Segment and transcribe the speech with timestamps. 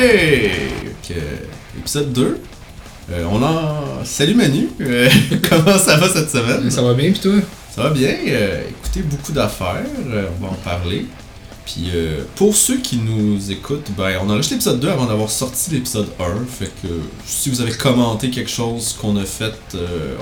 [0.00, 0.52] Hey!
[0.86, 1.16] Ok,
[1.76, 2.38] épisode 2.
[3.10, 4.04] Euh, on a.
[4.04, 4.68] Salut Manu!
[4.80, 5.10] Euh,
[5.50, 6.70] comment ça va cette semaine?
[6.70, 7.32] Ça va bien, pis toi?
[7.74, 8.14] Ça va bien.
[8.28, 9.82] Euh, écoutez, beaucoup d'affaires.
[10.06, 11.06] euh, on va en parler.
[11.66, 15.30] Puis euh, pour ceux qui nous écoutent, ben on a enregistré l'épisode 2 avant d'avoir
[15.30, 16.44] sorti l'épisode 1.
[16.46, 16.86] Fait que
[17.26, 19.52] si vous avez commenté quelque chose qu'on a fait,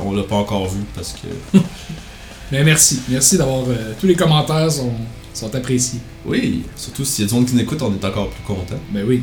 [0.03, 1.59] on l'a pas encore vu parce que.
[2.51, 3.03] Mais merci.
[3.11, 3.65] Merci d'avoir.
[4.01, 4.95] tous les commentaires sont,
[5.35, 6.01] sont appréciés.
[6.25, 8.81] Oui, surtout s'il y a du monde qui nous écoute, on est encore plus content.
[8.91, 9.23] Ben oui.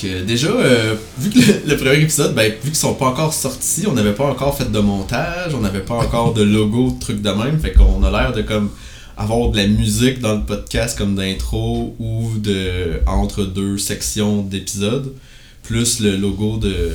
[0.00, 3.32] Que déjà, euh, vu que le, le premier épisode, ben, vu qu'ils sont pas encore
[3.32, 6.98] sortis, on n'avait pas encore fait de montage, on n'avait pas encore de logo, de
[6.98, 8.70] trucs de même, fait qu'on a l'air de comme
[9.16, 15.12] avoir de la musique dans le podcast comme d'intro ou de entre deux sections d'épisodes,
[15.62, 16.92] plus le logo de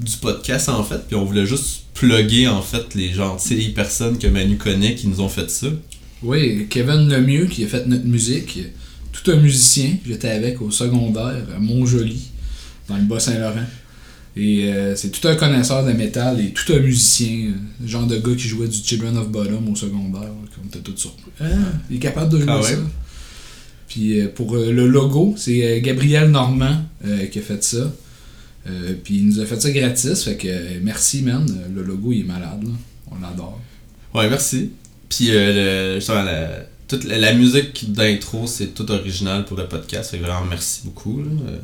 [0.00, 4.28] du podcast en fait, puis on voulait juste plugger en fait les gentilles personnes que
[4.28, 5.66] Manu connaît qui nous ont fait ça.
[6.22, 8.60] Oui, Kevin Lemieux qui a fait notre musique.
[9.28, 9.90] Tout un musicien.
[10.06, 12.30] J'étais avec au secondaire à Montjoli,
[12.88, 13.66] dans le Bas-Saint-Laurent.
[14.34, 17.48] Et euh, c'est tout un connaisseur de métal et tout un musicien.
[17.50, 20.30] euh, Le genre de gars qui jouait du Children of Bottom au secondaire.
[20.54, 21.30] Comme t'es tout surpris.
[21.40, 21.44] Ah,
[21.90, 22.76] il est capable de jouer Quand ça.
[23.88, 26.84] Puis euh, pour euh, le logo, c'est Gabriel Normand
[27.30, 27.92] qui a fait ça.
[29.04, 30.24] Puis il nous a fait ça gratis.
[30.24, 31.44] Fait que merci, man.
[31.74, 32.62] Le logo, il est malade.
[32.64, 32.70] là.
[33.10, 33.60] On l'adore.
[34.14, 34.70] Ouais, merci.
[35.08, 40.10] Puis euh, justement, la, toute la, la musique d'intro, c'est tout original pour le podcast.
[40.10, 41.18] Fait que vraiment, merci beaucoup.
[41.20, 41.30] là.
[41.50, 41.58] Euh,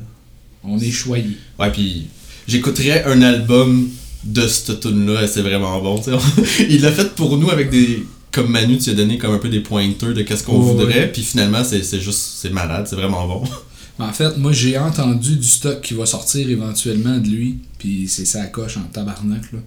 [0.64, 1.36] On est choyés.
[1.58, 2.06] Ouais, puis
[2.47, 3.89] j'écouterais un album
[4.25, 6.00] de cette tune là c'est vraiment bon.
[6.70, 8.05] Il l'a fait pour nous avec des.
[8.33, 11.00] Comme Manu, tu as donné comme un peu des pointers de qu'est-ce qu'on voudrait.
[11.02, 11.06] ouais.
[11.12, 12.20] Puis finalement, c'est c'est juste.
[12.41, 13.45] C'est malade, c'est vraiment bon.
[13.98, 17.58] Mais En fait, moi, j'ai entendu du stock qui va sortir éventuellement de lui.
[17.78, 19.58] Puis c'est sa coche en tabarnak, là.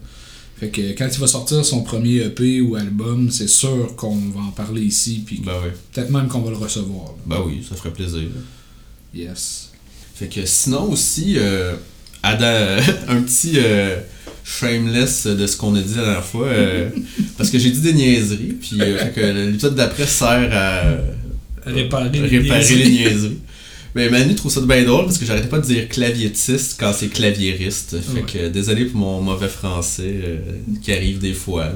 [0.60, 4.42] Fait que quand il va sortir son premier EP ou album, c'est sûr qu'on va
[4.42, 5.24] en parler ici.
[5.26, 5.70] Puis bah oui.
[5.94, 7.14] peut-être même qu'on va le recevoir.
[7.26, 8.28] Bah oui, ça ferait plaisir.
[9.14, 9.72] Yes.
[10.16, 11.76] Fait que sinon aussi, euh,
[12.24, 13.98] Adam, un petit euh,
[14.44, 16.90] shameless de ce qu'on a dit la dernière fois, euh,
[17.38, 20.82] parce que j'ai dit des niaiseries, puis euh, l'épisode d'après sert à
[21.66, 22.76] Réparer les niaiseries.
[22.76, 23.40] les niaiseries.
[23.98, 27.08] Mais Manu trouve ça bien drôle parce que j'arrêtais pas de dire claviétiste quand c'est
[27.08, 27.98] claviériste.
[28.00, 28.26] Fait Ouais.
[28.32, 30.38] que désolé pour mon mauvais français euh,
[30.84, 31.66] qui arrive des fois.
[31.66, 31.74] là.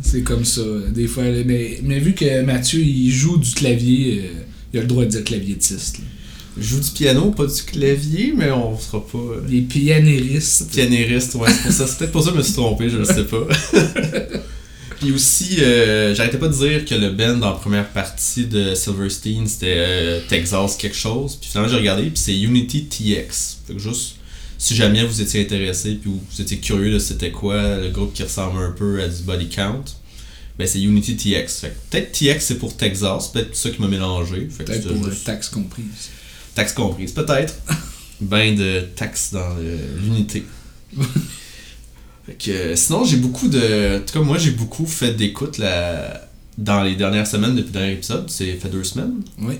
[0.00, 0.62] C'est comme ça.
[0.94, 4.40] Des fois, mais, mais vu que Mathieu, il joue du clavier, euh,
[4.72, 5.98] il a le droit de dire claviétiste.
[5.98, 6.04] là.
[6.56, 9.18] Je joue du piano, pas du clavier, mais on sera pas.
[9.18, 10.70] euh, Les pianéristes.
[10.70, 11.86] Pianériste, ouais, c'est pour ça.
[11.88, 13.48] C'est peut-être pour ça que je me suis trompé, je le sais pas.
[15.04, 19.46] Puis aussi, euh, j'arrêtais pas de dire que le band la première partie de Silverstein,
[19.46, 21.36] c'était euh, Texas quelque chose.
[21.38, 23.58] Puis finalement, j'ai regardé, puis c'est Unity TX.
[23.66, 24.16] Fait que juste,
[24.56, 28.22] si jamais vous étiez intéressé, puis vous étiez curieux de c'était quoi le groupe qui
[28.22, 29.84] ressemble un peu à du Body Count,
[30.58, 31.60] ben c'est Unity TX.
[31.60, 34.48] Fait que peut-être TX c'est pour Texas, peut-être ça qui m'a mélangé.
[34.50, 35.84] Fait que Peut-être pour juste- taxe comprise.
[36.54, 37.54] Taxe comprise, peut-être.
[38.22, 40.44] ben de taxes dans le- l'unité.
[42.26, 43.98] fait que, sinon, j'ai beaucoup de.
[43.98, 46.28] En tout cas, moi, j'ai beaucoup fait d'écoute la...
[46.56, 48.30] dans les dernières semaines depuis le dernier épisode.
[48.30, 49.22] C'est fait deux semaines.
[49.38, 49.54] Oui.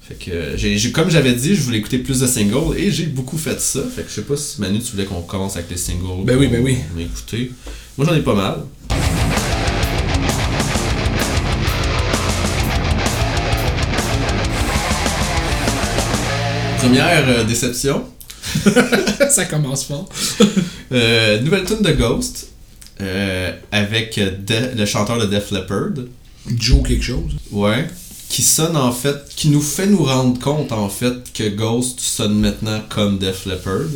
[0.00, 3.38] Fait que, j'ai, comme j'avais dit, je voulais écouter plus de singles et j'ai beaucoup
[3.38, 3.80] fait ça.
[3.94, 6.24] Fait que je sais pas si Manu, tu voulais qu'on commence avec les singles.
[6.24, 6.78] Ben oui, ben oui.
[6.92, 7.52] qu'on a écouté.
[7.96, 8.64] Moi, j'en ai pas mal.
[16.78, 18.04] Première euh, déception.
[19.30, 20.08] ça commence fort.
[20.90, 22.48] Euh, nouvelle tune de Ghost
[23.02, 25.90] euh, avec De- le chanteur de Def Leppard.
[26.56, 27.32] Joe quelque chose.
[27.50, 27.86] Ouais.
[28.30, 32.40] Qui sonne en fait, qui nous fait nous rendre compte en fait que Ghost sonne
[32.40, 33.88] maintenant comme Def Leppard.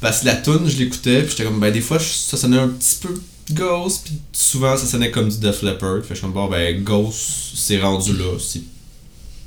[0.00, 2.68] Parce que la tune, je l'écoutais, puis j'étais comme, ben des fois, ça sonnait un
[2.68, 3.20] petit peu
[3.50, 5.96] Ghost, puis souvent ça sonnait comme du Def Leppard.
[6.02, 7.18] Fait que je suis comme, bon, ben Ghost,
[7.56, 8.38] c'est rendu là.
[8.38, 8.62] C'est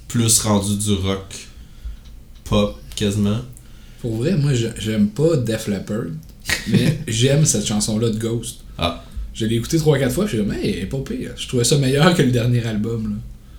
[0.10, 1.34] plus rendu du rock
[2.44, 3.40] pop quasiment.
[4.02, 6.06] Pour vrai, moi, j'aime pas Def Leppard,
[6.68, 8.60] mais j'aime cette chanson-là de Ghost.
[8.78, 9.04] Ah.
[9.34, 11.32] Je l'ai écouté 3-4 fois, je suis comme, hey, elle est pas pire.
[11.38, 13.18] Je trouvais ça meilleur que le dernier album.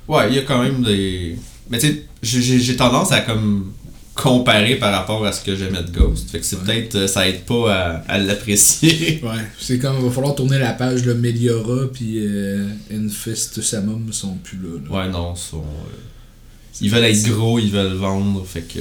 [0.08, 0.16] Là.
[0.16, 1.36] Ouais, il y a quand même des.
[1.70, 3.72] Mais tu sais, j'ai- tendance à comme
[4.14, 6.30] comparer par rapport à ce que j'aimais de Ghost.
[6.30, 6.62] Fait que c'est Ouais.
[6.64, 6.94] peut-être.
[6.96, 9.20] euh, Ça aide pas à, à l'apprécier.
[9.22, 14.12] Ouais, c'est comme, il va falloir tourner la page, le Meliora, puis euh, Infest Samum
[14.12, 14.80] sont plus là.
[14.90, 14.96] là.
[15.06, 15.58] ouais, non, sont.
[15.58, 18.44] euh, Ils veulent être gros, ils veulent vendre.
[18.46, 18.80] Fait que.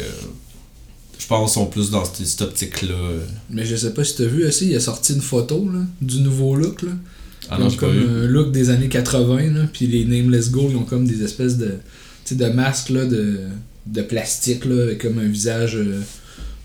[1.20, 2.96] Je pense qu'ils sont plus dans cette, cette optique-là.
[3.50, 6.22] Mais je sais pas si t'as vu aussi, il a sorti une photo là, du
[6.22, 6.84] nouveau look.
[6.84, 6.92] Là.
[7.50, 10.06] Ah Ils non, ont j'ai pas comme un look des années 80, là, puis les
[10.06, 11.76] Nameless Go, ils ont comme des espèces de,
[12.32, 13.40] de masques là, de,
[13.86, 16.02] de plastique, là, avec comme un visage euh,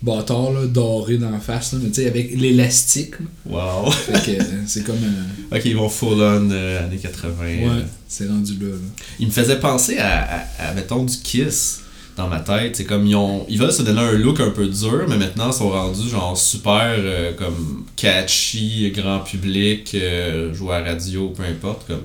[0.01, 3.15] bâtard, là, doré dans la face, là, mais tu sais, avec l'élastique.
[3.45, 3.89] Wow.
[3.91, 5.55] Fait que euh, c'est comme un...
[5.57, 7.33] ok, ils vont full on euh, années 80.
[7.39, 8.67] Ouais, c'est rendu là.
[8.69, 8.75] là.
[9.19, 11.79] Il me faisait penser à, à, à, mettons, du Kiss.
[12.17, 12.75] Dans ma tête.
[12.75, 13.45] C'est comme ils ont.
[13.49, 16.37] Ils veulent se donner un look un peu dur, mais maintenant ils sont rendus genre
[16.37, 21.87] super euh, comme catchy, grand public, euh, jouer à radio, peu importe.
[21.87, 22.03] Comme.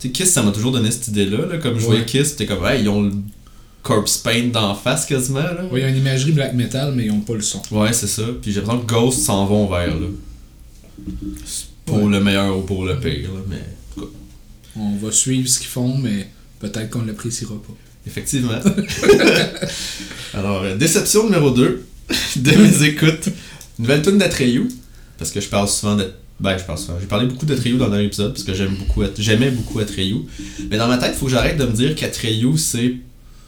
[0.00, 1.46] Tu sais, Kiss, ça m'a toujours donné cette idée-là.
[1.46, 2.04] Là, comme Ouais.
[2.04, 3.12] Kiss, c'était comme hey, ils ont le
[3.82, 5.40] corpse paint d'en face quasiment.
[5.40, 5.64] Là.
[5.70, 7.60] Ouais, il y a une imagerie black metal, mais ils ont pas le son.
[7.70, 8.22] Ouais, c'est ça.
[8.42, 10.06] Puis j'ai l'impression que Ghost s'en vont vers là.
[11.86, 12.10] Pour Ouais.
[12.10, 13.62] le meilleur ou pour le pire, là, mais
[14.76, 16.28] On va suivre ce qu'ils font, mais
[16.58, 17.74] peut-être qu'on l'appréciera pas.
[18.06, 18.58] Effectivement.
[20.34, 21.86] Alors, euh, déception numéro 2
[22.36, 23.28] de mes écoutes.
[23.78, 24.68] Nouvelle tune d'Atreyu.
[25.18, 26.10] Parce que je parle souvent de.
[26.40, 26.98] Ben, je parle souvent.
[27.00, 30.22] J'ai parlé beaucoup d'Atreyu dans un épisode parce que j'aime beaucoup, j'aimais beaucoup Atreyu.
[30.70, 32.94] Mais dans ma tête, il faut que j'arrête de me dire qu'Atreyu, c'est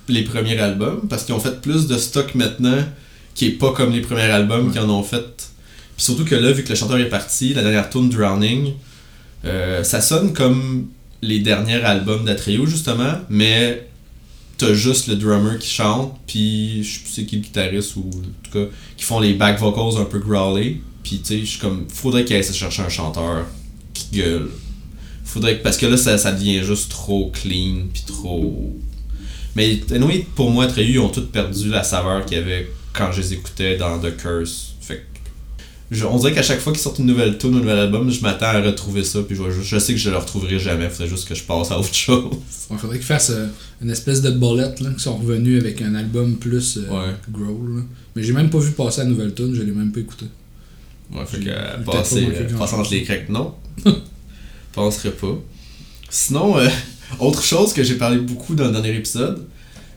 [0.09, 2.79] les premiers albums parce qu'ils ont fait plus de stock maintenant
[3.35, 5.51] qui est pas comme les premiers albums qu'ils en ont fait.
[5.97, 8.73] Puis surtout que là, vu que le chanteur est parti, la dernière tune Drowning,
[9.45, 10.87] euh, ça sonne comme
[11.23, 13.89] les derniers albums d'Atreyu justement, mais
[14.59, 18.09] t'as juste le drummer qui chante, puis je sais plus c'est qui le guitariste ou
[18.09, 18.65] en tout cas
[18.97, 22.25] qui font les back vocals un peu growly, puis tu sais, je suis comme faudrait
[22.25, 23.45] qu'il aille chercher un chanteur
[23.95, 24.49] qui gueule.
[25.25, 28.77] Faudrait que- parce que là ça, devient juste trop clean puis trop
[29.57, 33.11] mais anyway, pour moi Atreyu ils ont tous perdu la saveur qu'il y avait quand
[33.13, 34.75] je les écoutais dans The Curse.
[35.91, 38.21] Je- on dirait qu'à chaque fois qu'ils sortent une nouvelle tune, un nouvel album, je
[38.21, 41.35] m'attends à retrouver ça, puis je, sais que je le retrouverai jamais, faudrait juste que
[41.37, 42.35] je passe à autre chose.
[42.71, 43.47] Il faudrait qu'ils fassent euh,
[43.81, 47.15] une espèce de bullet, là, qui sont revenus avec un album plus euh, Ouais.
[47.31, 47.77] growl.
[47.77, 47.83] là.
[48.17, 50.27] Mais j'ai même pas vu passer la nouvelle tune, je l'ai même pas écouté.
[51.15, 53.55] Ouais, fait que passer, euh, passer entre les cracks, non.
[54.73, 55.39] Penserais pas.
[56.11, 56.69] Sinon, euh,
[57.21, 59.47] autre chose que j'ai parlé beaucoup dans le dernier épisode,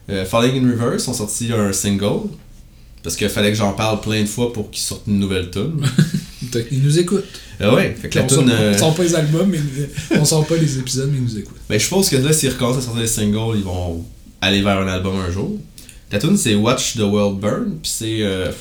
[0.10, 2.30] euh, Falling in Reverse ont sorti un single.
[3.04, 5.82] Parce qu'il fallait que j'en parle plein de fois pour qu'ils sortent une nouvelle tune.
[6.52, 7.26] Qu'ils nous écoutent.
[7.60, 8.52] Ah ouais, fait que la on, sort, tune.
[8.52, 9.60] euh, sort pas les albums, mais
[10.18, 11.58] on sort pas les épisodes, mais ils nous écoutent.
[11.70, 14.04] Ben, je suppose que là, s'ils recommencent à sortir des singles, ils vont
[14.42, 15.58] aller vers un album un jour.
[16.12, 18.18] La tune c'est Watch the World Burn, puis c'est.
[18.22, 18.52] euh,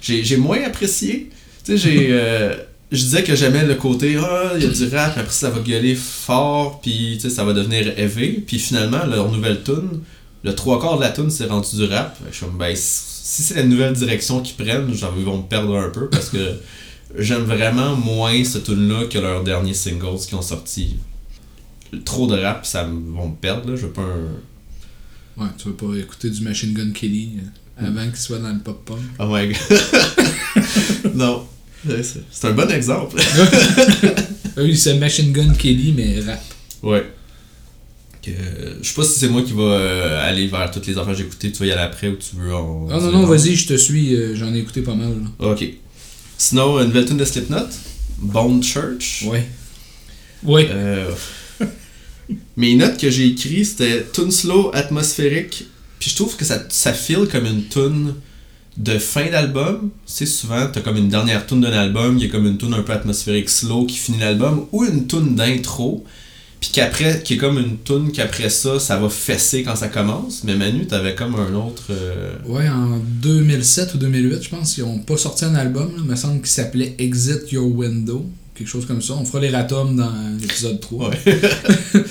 [0.00, 1.30] j'ai, j'ai moins apprécié.
[1.64, 2.08] Tu sais, j'ai.
[2.10, 2.54] euh,
[2.90, 5.60] je disais que j'aimais le côté, ah, il y a du rap, après ça va
[5.60, 8.42] gueuler fort, puis tu sais, ça va devenir élevé.
[8.46, 10.00] Puis finalement, leur nouvelle tune,
[10.42, 12.18] le trois quarts de la tune, c'est rendu du rap.
[12.30, 12.74] Je suis comme, ben,
[13.32, 16.28] si c'est la nouvelle direction qu'ils prennent, genre, ils vont me perdre un peu parce
[16.28, 16.56] que
[17.16, 20.96] j'aime vraiment moins ce tune-là que leurs derniers singles qui ont sorti
[22.04, 23.70] trop de rap, ça vont me perdre.
[23.70, 23.76] Là.
[23.76, 25.42] Je veux pas un.
[25.42, 27.38] Ouais, tu veux pas écouter du Machine Gun Kelly
[27.80, 29.00] euh, avant qu'il soit dans le pop-punk.
[29.18, 31.14] Oh my god.
[31.14, 31.46] non.
[32.30, 33.18] C'est un bon exemple.
[34.58, 36.44] Oui, c'est Machine Gun Kelly, mais rap.
[36.82, 37.10] ouais.
[38.22, 38.30] Que,
[38.80, 41.18] je sais pas si c'est moi qui va euh, aller vers toutes les affaires que
[41.18, 41.50] j'ai écoutées.
[41.50, 42.88] Tu vas y aller après ou tu veux en.
[42.90, 45.12] Ah non, non, vas-y, je te suis, euh, j'en ai écouté pas mal.
[45.40, 45.50] Là.
[45.50, 45.64] Ok.
[46.38, 47.66] Sinon, une nouvelle tune de Slipknot.
[48.18, 49.24] Bone Church.
[49.26, 49.44] Ouais.
[50.44, 50.68] Ouais.
[50.70, 51.10] Euh,
[52.56, 55.66] mes notes que j'ai écrites, c'était tune slow, atmosphérique.
[55.98, 58.14] Puis je trouve que ça, ça file comme une tune
[58.76, 59.90] de fin d'album.
[60.06, 62.74] C'est souvent, t'as comme une dernière tune d'un album, il y a comme une tune
[62.74, 66.04] un peu atmosphérique slow qui finit l'album, ou une tune d'intro.
[66.62, 70.44] Puis qu'après, qui est comme une tune qu'après ça, ça va fesser quand ça commence.
[70.44, 71.82] Mais Manu, t'avais comme un autre.
[71.90, 75.98] euh, Ouais, en 2007 ou 2008, je pense, ils ont pas sorti un album, là,
[75.98, 78.24] il me semble qu'il s'appelait Exit Your Window,
[78.54, 79.14] quelque chose comme ça.
[79.14, 81.10] On fera les ratomes dans l'épisode 3.
[81.10, 81.18] Ouais.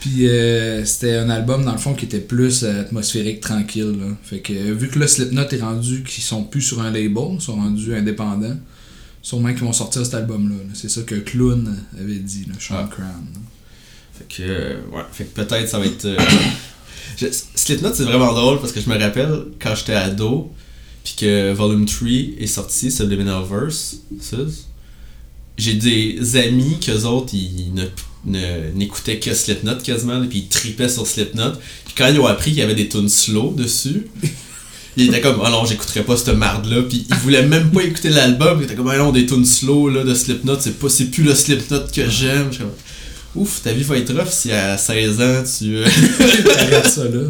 [0.00, 3.96] Puis euh, c'était un album, dans le fond, qui était plus euh, atmosphérique, tranquille.
[3.98, 4.08] là.
[4.22, 7.40] Fait que vu que là, Slipknot est rendu qu'ils sont plus sur un label, ils
[7.40, 8.58] sont rendus indépendants,
[9.22, 10.56] sûrement qu'ils vont sortir cet album-là.
[10.56, 10.70] là.
[10.74, 12.90] C'est ça que Clown avait dit, là, Sean Ah.
[12.98, 13.06] Là.
[14.18, 16.04] Fait que, euh, ouais, fait que peut-être ça va être.
[16.04, 16.16] euh,
[17.18, 20.52] je- Slipknot, c'est vraiment drôle parce que je me rappelle quand j'étais ado,
[21.02, 23.96] puis que Volume 3 est sorti, Subliminal Verse,
[25.56, 27.84] j'ai des amis qu'eux autres, ils ne
[28.26, 31.52] ne- n'écoutaient que Slipknot quasiment, puis ils tripaient sur Slipknot.
[31.84, 34.06] Puis quand ils ont appris qu'il y avait des tunes slow dessus,
[34.96, 36.82] ils étaient comme, oh non, j'écouterais pas cette marde-là.
[36.88, 38.58] Puis ils voulaient même pas écouter l'album.
[38.60, 41.22] Ils étaient comme, oh non, des tunes slow là, de Slipknot, c'est pas c'est plus
[41.22, 42.48] le Slipknot que j'aime.
[43.36, 45.76] Ouf, ta vie va être rough si à 16 ans tu.
[45.76, 45.84] euh,
[46.58, 47.10] Arrête ça là.
[47.10, 47.28] là.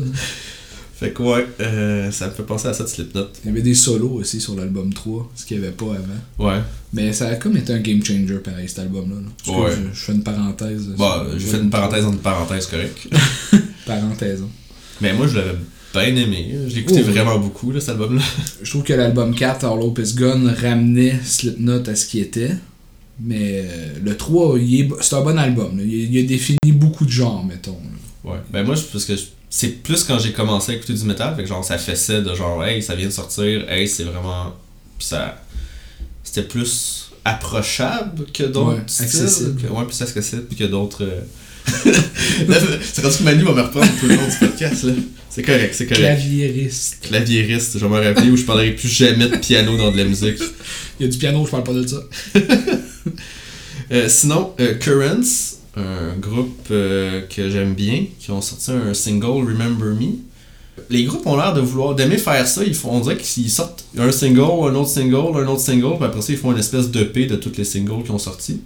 [0.97, 3.29] fait que ouais, euh, ça me fait penser à ça de Slipknot.
[3.43, 6.51] Il y avait des solos aussi sur l'album 3, ce qu'il n'y avait pas avant.
[6.51, 6.61] Ouais.
[6.93, 9.17] Mais ça a comme été un game changer pareil cet album-là.
[9.17, 9.59] là.
[9.59, 9.71] Ouais.
[9.73, 10.89] Je, je fais une parenthèse.
[10.99, 13.09] Bah, j'ai fait une parenthèse entre parenthèses, correct.
[13.87, 14.41] Parenthèse.
[14.43, 14.49] hein.
[15.01, 15.55] Mais moi, je l'avais
[15.93, 16.55] bien aimé.
[16.69, 18.23] Je l'écoutais Oh, vraiment beaucoup, là, cet album-là.
[18.63, 22.53] Je trouve que l'album 4, All Hope Is Gone, ramenait Slipknot à ce qu'il était.
[23.21, 25.78] Mais euh, le 3, il est- c'est un bon album.
[25.78, 25.85] là.
[25.85, 27.78] Il, il a défini beaucoup de genres, mettons.
[28.25, 28.30] là.
[28.33, 28.38] Ouais.
[28.52, 29.12] Ben moi, parce que
[29.50, 32.35] c'est plus quand j'ai commencé à écouter du métal, fait que genre ça fessait de
[32.35, 34.54] genre hey, ça vient de sortir, hey, c'est vraiment
[34.99, 35.40] puis ça
[36.25, 39.62] c'était plus approchable que d'autres Ouais, accessible.
[39.71, 41.21] ouais, plus accessible puis que d'autres euh,
[42.83, 44.92] c'est comme que Manu va me reprendre tout le long du podcast, là.
[45.30, 46.00] C'est correct, c'est correct.
[46.02, 46.99] Claviériste.
[47.02, 50.04] Claviériste, je vais me rappeler où je parlerai plus jamais de piano dans de la
[50.04, 50.37] musique.
[51.00, 52.02] Il y a du piano, je parle pas de ça.
[53.91, 59.47] Euh, sinon, euh, Currents, un groupe euh, que j'aime bien, qui ont sorti un single
[59.47, 60.19] Remember Me.
[60.91, 62.64] Les groupes ont l'air de vouloir d'aimer faire ça.
[62.64, 66.05] Ils font, on dirait qu'ils sortent un single, un autre single, un autre single, puis
[66.05, 68.61] après ça, ils font une espèce d'EP de tous les singles qui ont sorti.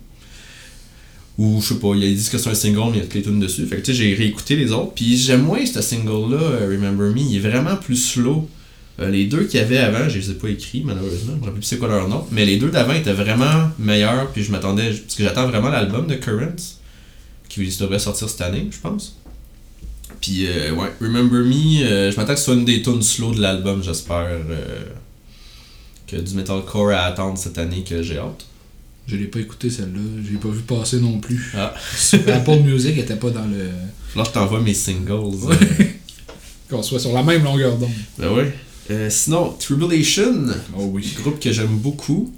[1.39, 3.15] Ou je sais pas, ils disent que c'est un single, mais il y a toutes
[3.15, 3.65] les tunes dessus.
[3.67, 4.93] Fait que tu sais, j'ai réécouté les autres.
[4.95, 7.21] Puis j'aime moins ce single-là, euh, Remember Me.
[7.21, 8.49] Il est vraiment plus slow.
[9.01, 11.45] Euh, les deux qu'il y avait avant, je les ai pas écrits malheureusement, je me
[11.45, 14.51] rappelle plus c'est quoi leur nom, mais les deux d'avant étaient vraiment meilleurs, puis je
[14.51, 16.79] m'attendais, parce que j'attends vraiment l'album de Currents,
[17.49, 19.17] qui devrait sortir cette année, je pense.
[20.21, 23.35] Puis euh, ouais, Remember Me, euh, je m'attends que ce soit une des tunes slow
[23.35, 24.85] de l'album, j'espère euh,
[26.07, 28.47] que du metalcore à attendre cette année que j'ai hâte.
[29.07, 31.53] Je l'ai pas écouté celle-là, je l'ai pas vu passer non plus.
[31.57, 31.75] Ah.
[32.13, 33.71] Apple Music, était pas dans le.
[34.17, 35.13] Là, je t'envoie mes singles.
[35.13, 35.57] Ouais.
[36.71, 37.89] Qu'on soit sur la même longueur d'onde.
[38.19, 38.53] ben ouais.
[38.91, 41.13] Euh, sinon, Tribulation, Oh oui.
[41.21, 42.33] groupe que j'aime beaucoup,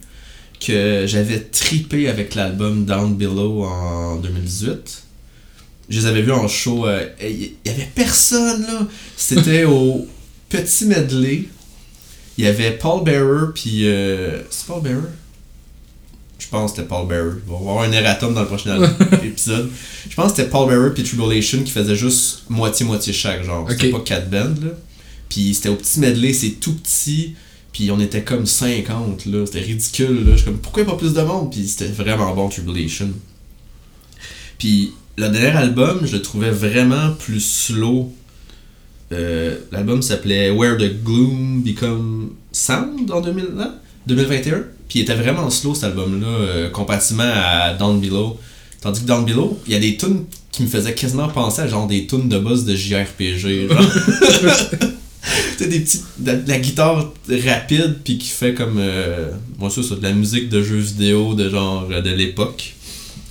[0.64, 5.02] que j'avais tripé avec l'album Down Below en 2018.
[5.88, 6.86] Je les avais vus en show.
[6.86, 8.86] euh, Il y avait personne là.
[9.16, 10.06] C'était au
[10.48, 11.44] Petit Medley.
[12.38, 13.86] Il y avait Paul Bearer, puis.
[13.86, 15.08] euh, c'est Paul Bearer?
[16.38, 17.36] Je pense que c'était Paul Bearer.
[17.48, 18.80] On va avoir un erratum dans le prochain
[19.22, 19.70] épisode.
[20.08, 23.68] Je pense que c'était Paul Bearer puis Tribulation qui faisaient juste moitié-moitié chaque, genre.
[23.70, 24.04] C'était Ok.
[24.04, 24.70] pas 4 bands, là.
[25.30, 27.34] Puis c'était au petit medley, c'est tout petit.
[27.72, 29.46] Puis on était comme 50, là.
[29.46, 30.32] C'était ridicule, là.
[30.32, 31.50] Je suis comme, pourquoi pas plus de monde?
[31.50, 33.08] Puis c'était vraiment bon, Tribulation.
[34.58, 38.12] Puis le dernier album, je le trouvais vraiment plus slow.
[39.12, 43.74] Euh, L'album s'appelait Where the Gloom Become Sound en 2000, là,
[44.06, 44.64] 2021.
[44.88, 46.70] Puis il était vraiment slow cet album-là, euh,
[47.20, 48.38] à Down Below.
[48.80, 51.68] Tandis que Down Below, il y a des tunes qui me faisaient quasiment penser à
[51.68, 53.68] genre des tunes de boss de JRPG.
[55.64, 56.00] sais, des petits.
[56.18, 58.76] De, de la guitare rapide, puis qui fait comme.
[58.78, 62.74] Euh, moi, ça, c'est de la musique de jeux vidéo de genre euh, de l'époque.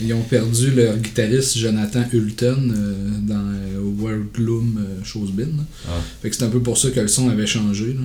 [0.02, 5.66] Ils ont perdu leur guitariste Jonathan Hulton euh, dans euh, World Gloom Showsbin.
[5.88, 5.92] Ah.
[6.22, 7.88] Fait que c'est un peu pour ça que le son avait changé.
[7.88, 8.02] Là.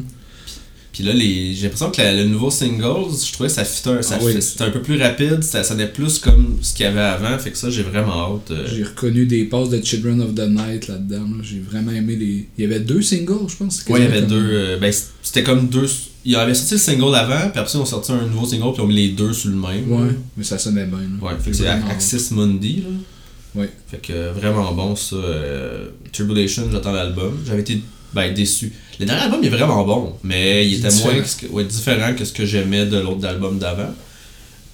[0.95, 1.55] Puis là, les...
[1.55, 4.25] j'ai l'impression que la- le nouveau single, je trouvais que ça fitait un, ça Ah
[4.25, 4.33] oui.
[4.35, 7.37] fit- c'était un peu plus rapide, ça sonnait plus comme ce qu'il y avait avant,
[7.39, 8.53] fait que ça, j'ai vraiment hâte.
[8.53, 8.67] euh.
[8.73, 11.25] J'ai reconnu des passes de Children of the Night là-dedans.
[11.25, 11.43] là.
[11.43, 12.47] J'ai vraiment aimé les.
[12.57, 13.85] Il y avait deux singles, je pense.
[13.89, 14.37] Ouais, il y avait deux.
[14.53, 15.87] euh, ben, c'était comme deux.
[16.25, 18.77] Ils avaient sorti le single avant, puis après, ils ont sorti un nouveau single, puis
[18.79, 19.91] ils ont mis les deux sur le même.
[19.93, 20.99] Ouais, mais ça sonnait bien.
[21.01, 21.27] là.
[21.29, 23.61] Ouais, fait que c'est Axis Mundi, là.
[23.63, 23.69] Ouais.
[23.91, 25.17] Fait que euh, vraiment bon, ça.
[25.17, 27.35] euh, Tribulation, j'attends l'album.
[27.47, 27.81] J'avais été
[28.15, 28.73] ben, déçu.
[29.01, 31.13] Le dernier album, il est vraiment bon, mais il était Différent.
[31.15, 33.93] moins que ce que- ouais, différent que ce que j'aimais de l'autre album d'avant.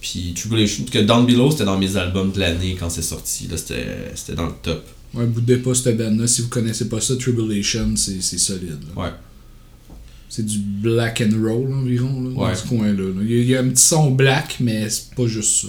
[0.01, 3.49] Puis Tribulation, que Down Below, c'était dans mes albums de l'année quand c'est sorti.
[3.49, 4.85] Là, c'était dans le top.
[5.15, 6.27] Ouais, boudez pas cette band-là.
[6.27, 8.79] Si vous connaissez pas ça, Tribulation, c'est solide.
[8.97, 9.03] là.
[9.03, 9.11] Ouais.
[10.29, 12.49] C'est du black and roll environ, là, Ouais.
[12.51, 12.93] dans ce coin-là.
[12.93, 13.21] là.
[13.23, 15.69] Il, y a, il y a un petit son black, mais c'est pas juste ça.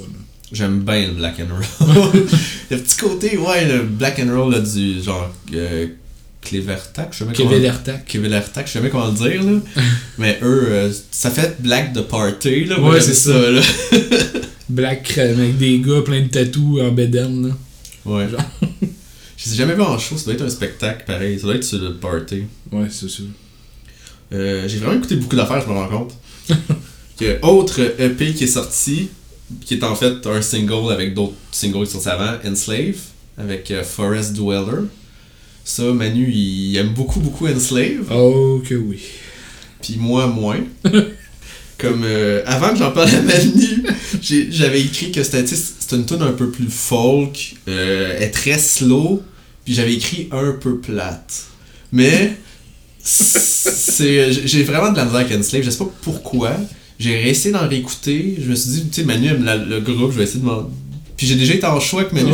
[0.51, 2.11] J'aime bien le black and roll.
[2.69, 5.87] le petit côté, ouais, le black and roll là, du genre euh,
[6.41, 7.49] Clevertac, je sais pas comment.
[8.07, 9.59] Kevelertac, je sais pas comment le dire là.
[10.17, 12.79] Mais eux, euh, ça fait black de party là.
[12.79, 13.61] Ouais, c'est ça là.
[14.69, 17.49] Black crème avec des gars plein de tatous en bedaine.
[17.49, 17.53] Là.
[18.05, 18.29] Ouais.
[18.29, 18.41] Genre.
[19.37, 21.55] Je les ai jamais vu en show, ça doit être un spectacle pareil, ça doit
[21.55, 22.43] être sur le party.
[22.71, 23.25] Ouais, c'est sûr.
[24.33, 26.13] Euh, j'ai vraiment écouté beaucoup d'affaires, je me rends compte.
[27.19, 29.09] Il y a autre EP qui est sorti,
[29.65, 32.99] qui est en fait un single avec d'autres singles qui sont avant, Enslave,
[33.37, 34.83] avec euh, Forest Dweller.
[35.63, 38.99] Ça, Manu, il aime beaucoup, beaucoup Enslave, Oh que oui.
[39.81, 40.59] puis moi, moins.
[41.77, 43.83] Comme euh, avant que j'en parle à Manu,
[44.21, 45.43] j'ai- j'avais écrit que c'était
[45.95, 49.23] une tune un peu plus folk, euh, elle est très slow,
[49.65, 51.43] puis j'avais écrit un peu plate.
[51.91, 52.33] Mais
[53.03, 56.51] c'est j'ai- vraiment de la misère avec Enslave, je sais pas pourquoi.
[56.99, 60.11] J'ai réessayé d'en réécouter, je me suis dit, tu sais, Manu aime la- le groupe,
[60.11, 60.69] je vais essayer de m'en.
[61.17, 62.33] Puis j'ai déjà été en choix avec Manu.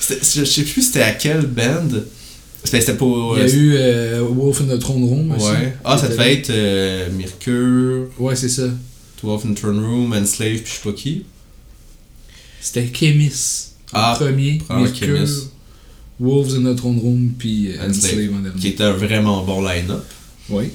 [0.00, 1.88] Je sais plus c'était à quelle band.
[2.64, 3.38] C'était c'était pour.
[3.38, 5.48] Il y a eu euh, Wolf in the Throne Room aussi.
[5.48, 5.74] Ouais.
[5.84, 8.08] Ah, ça devait être euh, Mercure.
[8.18, 8.68] Ouais, c'est ça.
[9.22, 11.24] 12 in Throne Room, Enslave, puis je sais pas qui.
[12.60, 13.70] C'était Chemis.
[13.92, 14.60] Ah, premier.
[14.70, 15.48] Mercure, Chemis.
[16.20, 18.60] Wolves in the Throne Room, puis euh, Enslave, en dernier.
[18.60, 20.04] Qui était un vraiment bon line-up.
[20.50, 20.70] Ouais.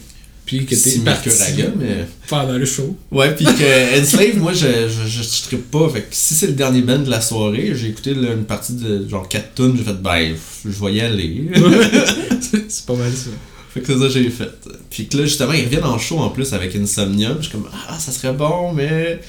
[0.45, 2.05] Puis était Si parti Mercuraga, mais.
[2.27, 2.97] pendant le show.
[3.12, 5.89] Ouais, puis que Enslave, moi, je, je, je, je trippe pas.
[5.89, 8.73] Fait que si c'est le dernier band de la soirée, j'ai écouté là, une partie
[8.73, 10.35] de genre 4 tunes, j'ai fait, ben,
[10.65, 11.50] je vais y aller.
[12.67, 13.29] c'est pas mal ça.
[13.73, 14.51] fait que c'est ça que j'ai fait.
[14.89, 17.38] Puis que là, justement, ils reviennent en show en plus avec Insomnium.
[17.38, 19.21] Je suis comme, ah, ça serait bon, mais.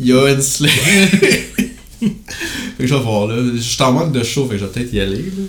[0.00, 0.70] Il y a Enslave.
[2.00, 3.36] Fait que je vais voir là.
[3.56, 5.16] Je t'en manque de chaud, fait que je vais peut-être y aller.
[5.16, 5.44] Là.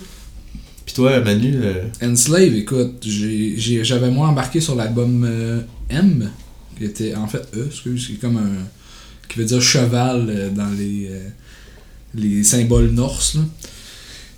[0.90, 6.32] Puis toi, Manu, euh, Enslave, écoute, j'avais moi embarqué sur l'album euh, M,
[6.76, 9.28] qui était en fait E, excuse, qui est comme un.
[9.28, 11.12] qui veut dire cheval euh, dans les,
[12.16, 13.36] les symboles norse.
[13.36, 13.42] là.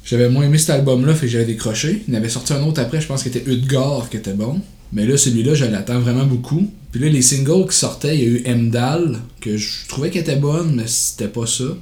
[0.04, 2.04] J'avais moins aimé cet album-là, fait que j'avais décroché.
[2.10, 4.60] Il en avait sorti un autre après, je pense que c'était Udgar qui était bon.
[4.92, 6.70] Mais là, celui-là, je l'attends vraiment beaucoup.
[6.92, 10.24] Puis là, les singles qui sortaient, il y a eu Emdal, que je trouvais qu'elle
[10.24, 11.78] était bonne, mais c'était pas ça.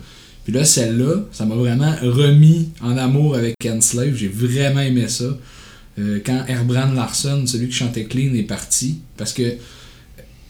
[0.49, 4.15] Puis là, celle-là, ça m'a vraiment remis en amour avec Enslave.
[4.15, 5.37] J'ai vraiment aimé ça.
[5.99, 8.97] Euh, quand Herbrand Larson, celui qui chantait Clean, est parti.
[9.15, 9.43] Parce que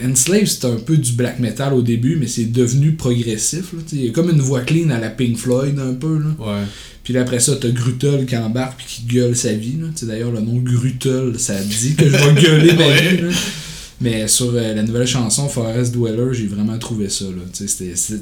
[0.01, 3.73] Enslave, c'était un peu du black metal au début, mais c'est devenu progressif.
[3.73, 3.79] là.
[3.91, 6.17] Il y a comme une voix clean à la Pink Floyd, un peu.
[6.17, 6.45] Là.
[6.47, 6.63] ouais.
[7.03, 9.75] Puis là, après ça, t'as Grutel qui embarque puis qui gueule sa vie.
[10.03, 13.35] D'ailleurs, le nom Grutel, ça dit que je vais gueuler ma vie.
[14.01, 17.25] Mais sur euh, la nouvelle chanson Forest Dweller, j'ai vraiment trouvé ça.
[17.25, 17.41] Là.
[17.53, 17.65] Tu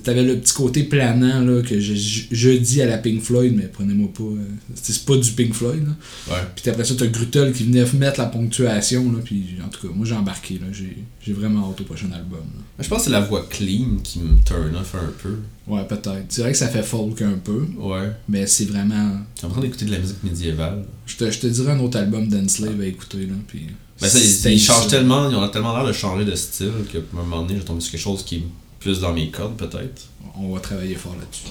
[0.04, 3.54] T'avais le petit côté planant là, que je, je, je dis à la Pink Floyd,
[3.56, 4.24] mais prenez-moi pas.
[4.24, 4.38] euh,
[4.76, 5.84] c'est pas du Pink Floyd.
[5.86, 6.34] Là.
[6.34, 6.42] Ouais.
[6.56, 9.12] Puis après ça, t'as Grutel qui venait mettre la ponctuation.
[9.12, 10.56] Là, puis en tout cas, moi j'ai embarqué.
[10.56, 10.66] là.
[10.72, 12.40] J'ai j'ai vraiment hâte au prochain album.
[12.56, 12.64] là.
[12.84, 15.36] Je pense que c'est la voix clean qui me turn off un peu.
[15.68, 16.26] Ouais, peut-être.
[16.30, 18.12] C'est vrai que ça fait folk un peu, Ouais.
[18.30, 19.12] mais c'est vraiment.
[19.40, 20.86] J'ai en train d'écouter de la musique médiévale.
[21.06, 23.20] Je te, je te dirais un autre album d'Enslave à écouter.
[23.28, 23.68] Là, puis
[24.00, 27.24] Ben ça, ils, changent tellement, ils ont tellement l'air de changer de style qu'à un
[27.24, 28.44] moment donné, j'ai tombé sur quelque chose qui est
[28.80, 30.04] plus dans mes cordes, peut-être.
[30.40, 31.48] On va travailler fort là-dessus.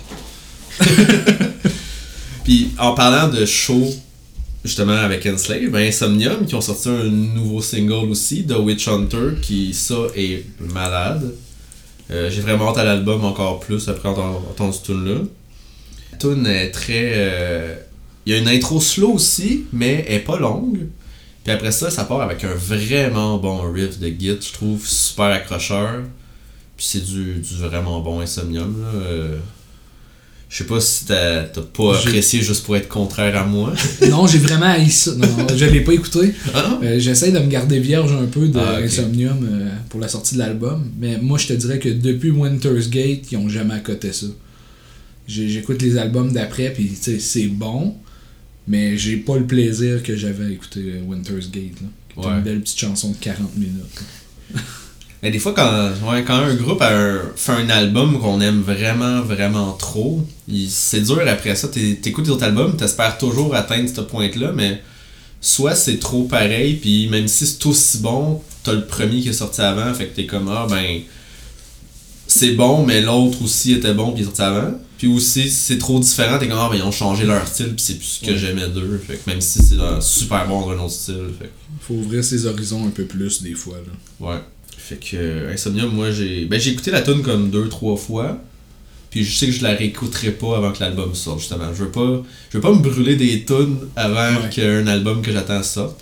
[2.45, 3.85] Puis en parlant de show,
[4.65, 9.31] justement avec Enslave, ben Insomnium qui ont sorti un nouveau single aussi, The Witch Hunter,
[9.43, 11.35] qui ça est malade.
[12.13, 15.21] Euh, J'ai vraiment hâte à l'album encore plus après avoir entendu ce tune là.
[16.13, 17.13] La tune est très.
[17.17, 17.75] euh,
[18.25, 20.87] Il y a une intro slow aussi, mais elle est pas longue.
[21.47, 25.27] Puis après ça, ça part avec un vraiment bon riff de git, je trouve super
[25.27, 26.03] accrocheur.
[26.77, 28.83] Puis c'est du, du vraiment bon Insomnium.
[28.83, 28.89] Là.
[28.99, 29.37] Euh,
[30.49, 33.73] je sais pas si t'as pas apprécié juste pour être contraire à moi.
[34.11, 35.13] non, j'ai vraiment haï ça.
[35.15, 36.35] Non, non, je l'ai pas écouté.
[36.53, 36.81] Ah?
[36.83, 38.87] Euh, J'essaie de me garder vierge un peu de Ah, ok.
[38.87, 40.91] Insomnium euh, pour la sortie de l'album.
[40.99, 44.27] Mais moi, je te dirais que depuis Winter's Gate, ils ont jamais accoté ça.
[45.29, 47.95] J'écoute les albums d'après, puis c'est bon.
[48.69, 51.81] Mais j'ai pas le plaisir que j'avais à écouter Winter's Gate.
[51.81, 52.33] Là, qui est Ouais.
[52.39, 54.01] une belle petite chanson de 40 minutes.
[55.23, 58.61] Mais des fois, quand, ouais, quand un groupe a un- fait un album qu'on aime
[58.61, 60.25] vraiment, vraiment trop,
[60.69, 61.69] c'est dur après ça.
[61.69, 64.83] T'é- T'écoutes les autres albums, t'espères toujours atteindre ce point-là, mais
[65.41, 69.33] soit c'est trop pareil, puis même si c'est aussi bon, t'as le premier qui est
[69.33, 71.01] sorti avant, fait que t'es comme, ah ben,
[72.27, 74.73] c'est bon, mais l'autre aussi était bon, puis il est sorti avant.
[74.99, 77.67] Puis aussi, si c'est trop différent, t'es comme, ah ben, ils ont changé leur style,
[77.75, 78.39] puis c'est plus ce que Ouais.
[78.39, 78.99] j'aimais d'eux.
[79.07, 82.47] Fait que même si c'est super bon dans un autre style, fait Faut ouvrir ses
[82.47, 83.77] horizons un peu plus des fois.
[83.77, 84.27] Là.
[84.27, 84.41] Ouais.
[84.79, 86.45] Fait que euh, Insomnium, moi j'ai.
[86.47, 88.39] Ben j'ai écouté la tune comme deux, trois fois.
[89.11, 91.73] Puis je sais que je la réécouterai pas avant que l'album sorte, justement.
[91.75, 92.23] Je veux pas.
[92.51, 94.49] Je veux pas me brûler des tunes avant Ouais.
[94.51, 96.01] qu'un album que j'attends sorte.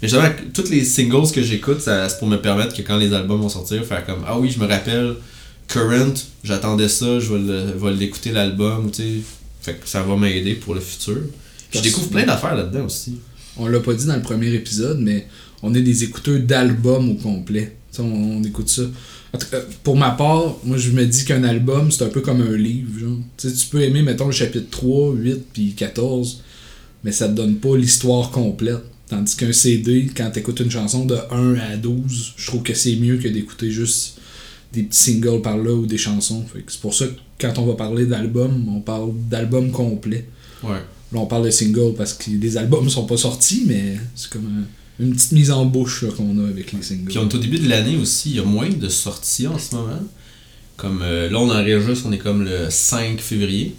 [0.00, 3.12] Mais justement, tous les singles que j'écoute, ça- c'est pour me permettre que quand les
[3.14, 5.14] albums vont sortir, faire comme Ah oui, je me rappelle,
[5.68, 9.20] Current, j'attendais ça, je vais l'écouter l'album, tu sais.
[9.62, 11.18] Fait que ça va m'aider pour le futur.
[11.72, 13.18] Je découvre plein d'affaires là-dedans aussi.
[13.56, 15.26] On l'a pas dit dans le premier épisode, mais
[15.62, 17.76] on est des écouteurs d'albums au complet.
[17.98, 18.82] On, on écoute ça.
[19.82, 22.98] Pour ma part, moi je me dis qu'un album, c'est un peu comme un livre.
[22.98, 23.18] Genre.
[23.38, 26.42] Tu peux aimer, mettons, le chapitre 3, 8 puis 14,
[27.04, 28.82] mais ça te donne pas l'histoire complète.
[29.08, 32.74] Tandis qu'un CD, quand tu écoutes une chanson de 1 à 12, je trouve que
[32.74, 34.18] c'est mieux que d'écouter juste
[34.72, 36.44] des petits singles par là ou des chansons.
[36.68, 40.26] C'est pour ça que quand on va parler d'album, on parle d'album complet.
[40.62, 40.70] Ouais.
[41.12, 44.46] Là, on parle de single parce que les albums sont pas sortis, mais c'est comme
[44.46, 47.06] un- une petite mise en bouche qu'on a avec les singles.
[47.08, 49.58] Puis on est au début de l'année aussi, il y a moins de sorties en
[49.58, 50.00] ce moment.
[50.76, 53.74] Comme euh, là, on enregistre, on est comme le 5 février.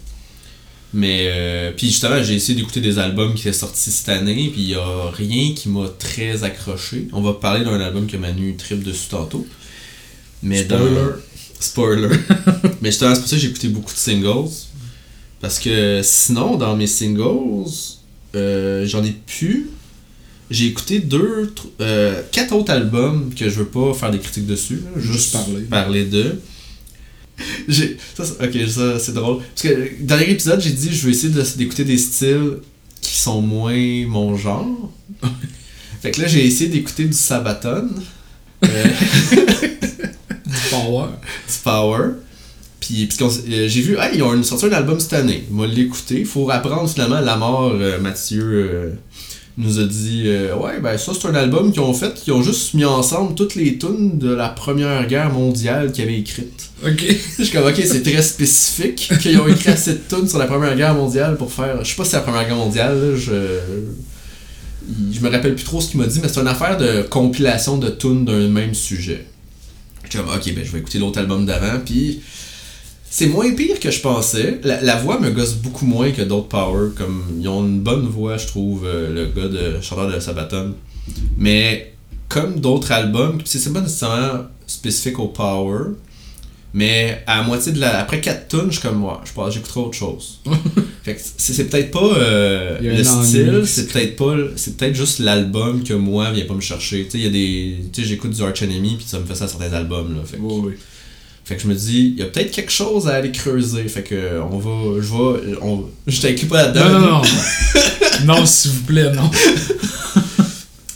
[0.95, 4.61] Mais euh, puis justement, j'ai essayé d'écouter des albums qui étaient sortis cette année, puis
[4.61, 7.07] il y a rien qui m'a très accroché.
[7.13, 9.47] On va parler d'un album que Manu trip dessus tantôt.
[10.43, 11.11] Mais dans- Spoiler.
[11.59, 12.09] Spoiler.
[12.81, 14.49] Mais justement, c'est pour ça que j'ai écouté beaucoup de singles.
[15.41, 17.69] Parce que sinon, dans mes singles,
[18.35, 19.69] euh, j'en ai plus.
[20.51, 24.75] J'ai écouté deux, euh, quatre autres albums que je veux pas faire des critiques dessus.
[24.95, 25.61] là, juste, Juste parler.
[25.63, 26.41] parler d'eux.
[27.67, 29.41] J'ai, ça, c'est- ok, ça c'est drôle.
[29.55, 32.57] Parce que dans dernier épisode, j'ai dit je vais essayer d'écouter des styles
[33.01, 34.91] qui sont moins mon genre.
[36.01, 37.89] fait que là, j'ai essayé d'écouter du Sabaton.
[38.63, 38.85] Euh,
[40.81, 41.07] power.
[41.47, 42.09] du Power.
[42.79, 45.45] Puis, euh, j'ai vu, ah, ils ont sorti un album cette année.
[45.49, 46.19] Moi, l'écouter.
[46.19, 47.71] Il faut apprendre finalement la mort.
[47.79, 48.89] euh, Mathieu euh,
[49.57, 50.27] nous a dit,
[50.59, 52.11] ouais, ben ça, c'est un album qu'ils ont fait.
[52.27, 56.19] Ils ont juste mis ensemble toutes les tunes de la Première Guerre mondiale qu'ils avaient
[56.19, 56.71] écrites.
[56.85, 57.05] Ok.
[57.37, 60.47] Je suis comme, ok, c'est très spécifique qu'ils ont écrit assez de tunes sur la
[60.47, 61.85] Première Guerre mondiale pour faire.
[61.85, 63.31] Je sais pas si c'est la Première Guerre mondiale, là, je.
[65.13, 67.77] Je me rappelle plus trop ce qu'il m'a dit, mais c'est une affaire de compilation
[67.77, 69.25] de tunes d'un même sujet.
[70.03, 72.21] Je suis comme, ok, ben je vais écouter l'autre album d'avant, puis.
[73.15, 74.59] C'est moins pire que je pensais.
[74.63, 76.89] La, la voix me gosse beaucoup moins que d'autres Power.
[76.95, 80.73] Comme, ils ont une bonne voix, je trouve, euh, le gars de chanteur de Sabaton.
[81.37, 81.93] Mais
[82.27, 85.89] comme d'autres albums, c'est pas nécessairement spécifique au Power,
[86.73, 87.99] mais à moitié de la.
[87.99, 90.39] Après 4 tunes, je suis comme moi, je pense j'écouterai autre chose.
[91.03, 94.35] fait que c'est c'est peut-être pas euh, le style, c'est peut-être pas.
[94.55, 97.03] C'est peut-être juste l'album que moi vient pas me chercher.
[97.05, 97.77] Tu sais, il y a des.
[97.93, 100.21] Tu sais, j'écoute du Arch Enemy, puis ça me fait ça à certains albums, là.
[100.25, 100.73] Fait que, Oui, oui.
[101.45, 103.87] fait que je me dis, il y a peut-être quelque chose à aller creuser.
[103.87, 105.01] Fait que on va.
[105.01, 105.07] Je
[105.51, 105.57] vais.
[105.61, 106.89] On, je t'inclus pas là-dedans.
[106.89, 107.21] Non, non, non.
[108.39, 109.29] non, s'il vous plaît, non.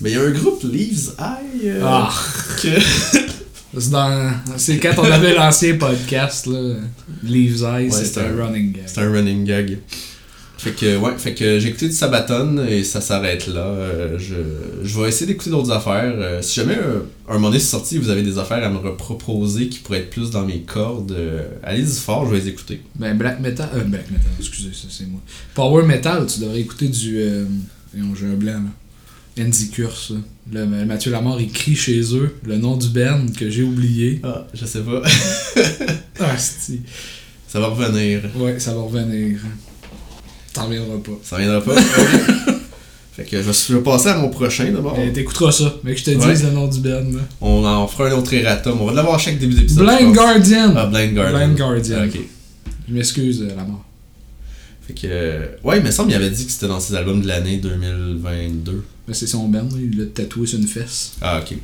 [0.01, 1.69] Mais il y a un groupe, Leaves Eye.
[1.69, 2.13] euh, Ah.
[2.61, 3.16] que-
[3.79, 4.31] C'est dans...
[4.57, 6.75] C'est quand on avait l'ancien podcast, là.
[7.23, 8.83] Leaves Eyes, Ouais, c'est un un- running gag.
[8.85, 9.77] C'est un running gag.
[10.59, 13.61] Fait que, ouais, fait que j'ai écouté du Sabaton et ça s'arrête là.
[13.61, 14.33] Euh, je,
[14.83, 16.11] je vais essayer d'écouter d'autres affaires.
[16.17, 19.69] Euh, si jamais euh, un moment donné sorti, vous avez des affaires à me reproposer
[19.69, 21.15] qui pourraient être plus dans mes cordes,
[21.61, 22.81] allez-y fort, je vais les écouter.
[22.95, 23.69] Ben, Black Metal.
[23.75, 25.21] Euh, Black Metal, excusez, ça c'est moi.
[25.53, 27.19] Power Metal, tu devrais écouter du.
[27.93, 28.59] J'ai un blanc, là.
[29.39, 30.13] Andy Curse.
[30.51, 34.19] Le, Mathieu Lamar écrit chez eux le nom du band que j'ai oublié.
[34.23, 35.01] Ah, je sais pas.
[36.19, 36.79] Ah, c'est.
[37.47, 38.21] ça va revenir.
[38.35, 39.37] Ouais, ça va revenir.
[40.51, 41.11] T'en reviendras pas.
[41.21, 41.75] Ça reviendra pas?
[43.13, 44.97] fait que je vais, passer à mon prochain d'abord.
[44.99, 46.33] Eh, T'écouteras ça, mais que je te Ouais.
[46.33, 46.89] dise le nom du band.
[47.13, 47.19] là.
[47.39, 48.81] On en fera un autre erratum.
[48.81, 49.85] On va l'avoir à chaque début d'épisode.
[49.85, 50.15] Blind.
[50.15, 50.73] Guardian!
[50.75, 51.37] Ah, Blind Guardian.
[51.37, 51.97] Blind Guardian.
[52.01, 52.19] Ah, ok.
[52.89, 53.85] Je m'excuse, euh, Lamar.
[54.87, 55.49] Fait que.
[55.67, 58.83] Ouais, il me semble qu'il avait dit que c'était dans ses albums de l'année 2022.
[59.07, 61.13] Ben, c'est son band, il l'a tatoué sur une fesse.
[61.21, 61.57] Ah, ok.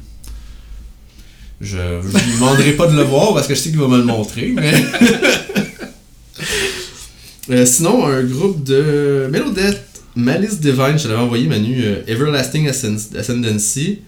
[1.62, 3.98] Je je lui demanderai pas de le voir parce que je sais qu'il va me
[3.98, 4.74] le montrer, mais.
[7.50, 9.84] Euh, sinon, un groupe de Melodette,
[10.16, 14.00] Malice Divine, je l'avais envoyé, Manu, euh, Everlasting Ascend- Ascendancy.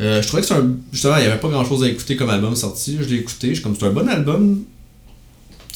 [0.00, 0.76] Euh, je trouvais que c'est un.
[0.92, 2.98] Justement, il n'y avait pas grand chose à écouter comme album sorti.
[3.02, 4.62] Je l'ai écouté, je suis comme c'est un bon album.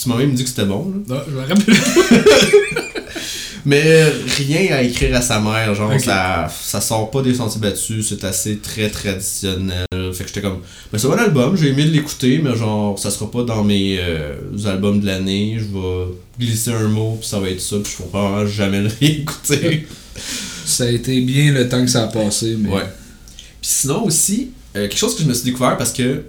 [0.00, 1.16] Tu m'as même dit que c'était bon, là.
[1.16, 1.74] Non, je me rappelle.
[3.64, 4.04] Mais
[4.36, 8.24] rien à écrire à sa mère, genre ça, ça sort pas des sentiers battus, c'est
[8.24, 9.86] assez très traditionnel.
[10.12, 10.60] Fait que j'étais comme,
[10.92, 13.98] ben, c'est un bon album, j'ai aimé l'écouter, mais genre ça sera pas dans mes
[14.00, 14.34] euh,
[14.66, 15.58] albums de l'année.
[15.58, 18.90] Je vais glisser un mot, puis ça va être ça, puis je probablement jamais le
[19.00, 19.86] réécouter.
[20.64, 22.70] ça a été bien le temps que ça a passé, mais.
[22.70, 22.84] Ouais.
[23.60, 26.22] Puis sinon aussi, euh, quelque chose que je me suis découvert parce que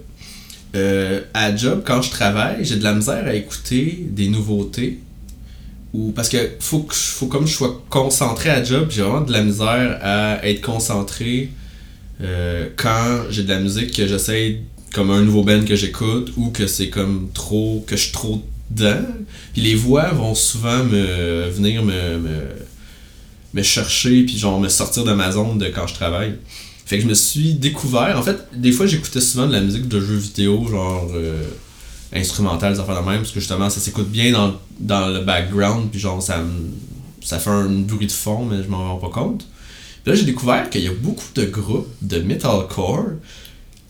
[0.74, 5.00] euh, à job, quand je travaille, j'ai de la misère à écouter des nouveautés.
[5.92, 9.32] Ou parce que faut que faut comme je sois concentré à job, j'ai vraiment de
[9.32, 11.50] la misère à être concentré
[12.20, 14.60] euh, quand j'ai de la musique que j'essaye
[14.92, 18.42] comme un nouveau band que j'écoute ou que c'est comme trop que je suis trop
[18.70, 19.04] dedans.
[19.52, 22.40] Puis les voix vont souvent me venir me, me,
[23.54, 26.34] me chercher puis genre me sortir de ma zone de quand je travaille.
[26.90, 28.18] Fait que je me suis découvert.
[28.18, 31.44] En fait, des fois, j'écoutais souvent de la musique de jeux vidéo, genre euh,
[32.12, 35.90] instrumentale, des affaires de même, parce que justement, ça s'écoute bien dans, dans le background,
[35.90, 36.40] puis genre, ça,
[37.22, 39.46] ça fait un bruit de fond, mais je m'en rends pas compte.
[40.06, 43.04] Là, j'ai découvert qu'il y a beaucoup de groupes de metalcore,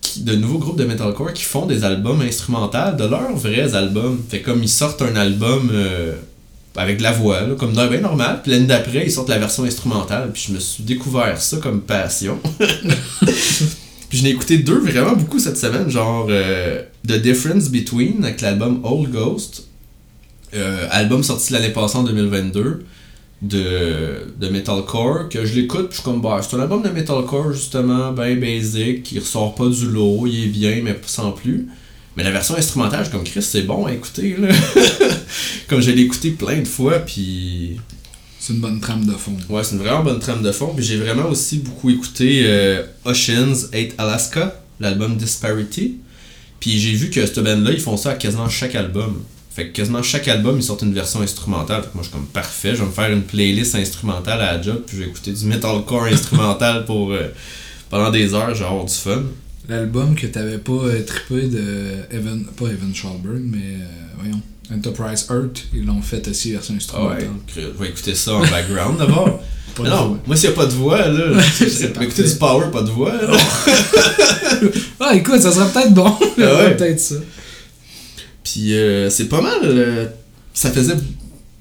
[0.00, 4.20] qui, de nouveaux groupes de metalcore qui font des albums instrumentaux de leurs vrais albums.
[4.28, 6.14] Fait comme ils sortent un album euh,
[6.76, 9.64] avec de la voix, là, comme bien normal, puis l'année d'après, ils sortent la version
[9.64, 12.38] instrumentale, puis je me suis découvert ça comme passion.
[14.08, 18.40] Puis je n'ai écouté deux vraiment beaucoup cette semaine, genre euh, The Difference Between avec
[18.40, 19.66] l'album Old Ghost,
[20.54, 22.84] euh, album sorti l'année passée en 2022
[23.42, 26.90] de, de Metalcore, que je l'écoute, puis je suis comme, bah, c'est un album de
[26.90, 31.68] Metalcore justement, ben basic, qui ressort pas du lot, il est bien, mais sans plus.
[32.16, 34.48] Mais la version instrumentale, je comme Chris, c'est bon à écouter, là.
[35.68, 37.80] comme je l'ai écouté plein de fois, puis
[38.38, 39.36] C'est une bonne trame de fond.
[39.48, 40.72] Ouais, c'est une vraiment bonne trame de fond.
[40.74, 45.98] Puis j'ai vraiment aussi beaucoup écouté euh, Oceans 8 Alaska, l'album Disparity.
[46.60, 49.22] Puis j'ai vu que cette band-là, ils font ça à quasiment chaque album.
[49.50, 51.82] Fait que quasiment chaque album, ils sortent une version instrumentale.
[51.82, 52.74] Fait que moi, je suis comme parfait.
[52.74, 54.82] Je vais me faire une playlist instrumentale à la job.
[54.86, 57.28] Puis je vais écouter du metalcore instrumental pour euh,
[57.88, 58.54] pendant des heures.
[58.54, 59.22] Je vais avoir du fun.
[59.68, 63.86] L'album que t'avais pas euh, trippé de Evan, pas Evan Schalburg, mais euh,
[64.18, 64.40] voyons,
[64.72, 67.34] Enterprise Earth, ils l'ont fait aussi version Ah ouais, instrumentale.
[67.56, 69.42] je vais écouter ça en background d'abord.
[69.82, 70.18] Pas Mais de non, voix.
[70.26, 71.24] moi, s'il n'y a pas de voix, là,
[72.02, 73.12] écouter du power, pas de voix.
[73.12, 73.36] là.
[75.00, 76.12] Ah écoute, ça serait peut-être bon.
[76.20, 76.76] Ah ouais.
[76.76, 77.14] peut-être ça.
[78.44, 79.60] Puis euh, c'est pas mal.
[79.64, 80.06] euh,
[80.52, 80.94] ça faisait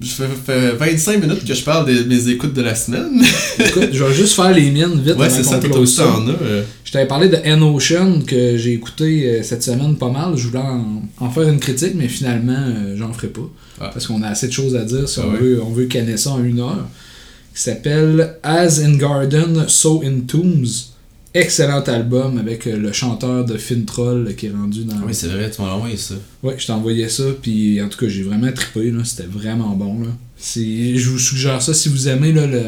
[0.02, 3.22] je fais, fais 25 minutes que je parle de mes écoutes de la semaine.
[3.58, 6.30] Écoute, je vais juste faire les miennes vite ouais, c'est ça, aussi t'en as.
[6.42, 6.62] euh.
[6.84, 10.36] Je t'avais parlé de N-Ocean que j'ai écouté euh, cette semaine pas mal.
[10.38, 12.64] Je voulais en, en faire une critique, mais finalement,
[12.96, 13.48] j'en ferai pas.
[13.78, 13.90] Ah.
[13.92, 15.38] Parce qu'on a assez de choses à dire si Ah on, ouais.
[15.38, 16.86] veut, on veut canner ça en une heure.
[17.54, 20.88] Qui s'appelle As in Garden, So in Tombs.
[21.32, 24.96] Excellent album avec euh, le chanteur de Fintroll qui est rendu dans.
[25.06, 26.14] Oui, c'est vrai, tu m'as envoyé ça.
[26.42, 29.04] Ouais, je t'ai envoyé ça, puis en tout cas, j'ai vraiment trippé, là.
[29.04, 30.08] C'était vraiment bon, là.
[30.36, 32.62] C'est- Je vous suggère ça si vous aimez là, le,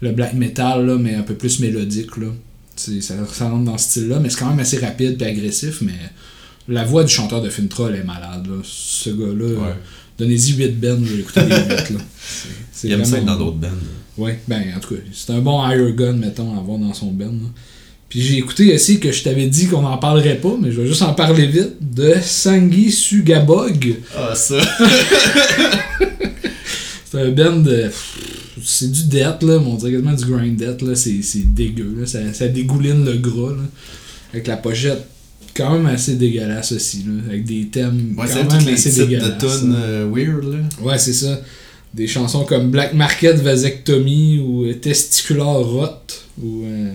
[0.00, 2.28] le black metal, là, mais un peu plus mélodique, là.
[2.76, 5.80] C'est- Ça, ça rentre dans ce style-là, mais c'est quand même assez rapide et agressif,
[5.80, 5.94] mais
[6.68, 8.58] la voix du chanteur de Fintroll est malade, là.
[8.62, 9.74] Ce gars-là, Ouais.
[10.18, 11.46] Donnez-y 8 bands, je vais écouter les
[11.76, 11.98] 8, là.
[12.72, 13.68] C'est- Il aime ça être dans d'autres bands.
[14.16, 17.06] Ouais, ben en tout cas, c'est un bon higher gun, mettons, à avoir dans son
[17.12, 17.26] band.
[17.26, 17.48] là.
[18.08, 20.86] Puis j'ai écouté aussi que je t'avais dit qu'on n'en parlerait pas, mais je vais
[20.86, 23.96] juste en parler vite, de Sangi Sugabog.
[24.16, 24.54] Ah, ça.
[27.10, 27.90] C'est un band de.
[28.62, 30.94] C'est du death, là, mais on dirait quasiment du grind death, là.
[30.94, 32.06] C'est c'est dégueu, là.
[32.06, 33.62] Ça, ça dégouline le gras, là.
[34.32, 35.06] Avec la pochette
[35.54, 37.12] quand même assez dégueulasse aussi, là.
[37.28, 39.38] Avec des thèmes Ouais, quand même les assez de dégueulasses.
[39.60, 39.78] tunes là.
[39.78, 40.58] euh, weird, là.
[40.82, 41.40] Ouais, c'est ça.
[41.94, 45.86] Des chansons comme Black Market Vasectomie ou euh, Testicular Rot
[46.42, 46.64] ou.
[46.66, 46.90] euh,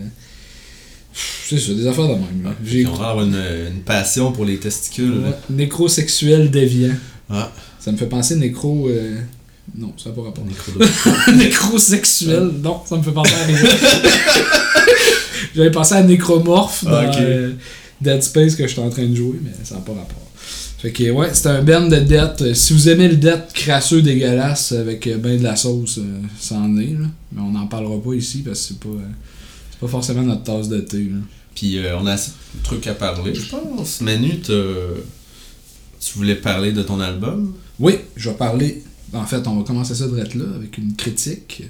[1.48, 2.44] C'est ça, des affaires de même.
[2.44, 2.54] là.
[2.66, 5.22] J'ai J'ai on va avoir une, une passion pour les testicules.
[5.22, 5.30] là.
[5.30, 6.96] Ouais, Nécrosexuel déviant.
[7.30, 8.90] Ah, Ça me fait penser nécro.
[8.90, 9.16] euh,
[9.78, 10.44] Non, ça n'a pas rapport.
[11.36, 12.52] Nécrosexuel.
[12.62, 13.48] Non, ça me fait penser à.
[15.56, 17.54] J'avais pensé à Nécromorph dans Ah, euh,
[18.02, 20.26] Dead Space que j'étais en train de jouer, mais ça n'a pas rapport.
[20.80, 22.42] Fait que ouais, c'est un band de death.
[22.42, 26.22] Euh, Si vous aimez le death crasseux dégueulasse avec euh, ben de la sauce, euh,
[26.40, 27.08] ça en est, là.
[27.34, 29.10] Mais on n'en parlera pas ici parce que c'est pas, euh,
[29.72, 31.00] c'est pas forcément notre tasse de thé.
[31.04, 31.18] Là.
[31.54, 34.00] Puis euh, on a assez de trucs à parler, je pense.
[34.00, 34.54] Manu, tu
[36.16, 37.54] voulais parler de ton album?
[37.78, 38.82] Oui, je vais parler.
[39.12, 41.64] En fait, on va commencer ça direct là avec une critique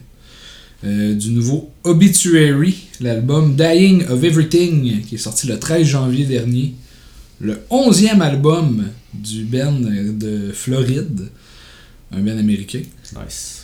[0.86, 6.74] euh, du nouveau Obituary, l'album Dying of Everything, qui est sorti le 13 janvier dernier.
[7.42, 11.30] Le 11e album du band de Floride,
[12.12, 12.82] un band américain.
[13.26, 13.64] Nice.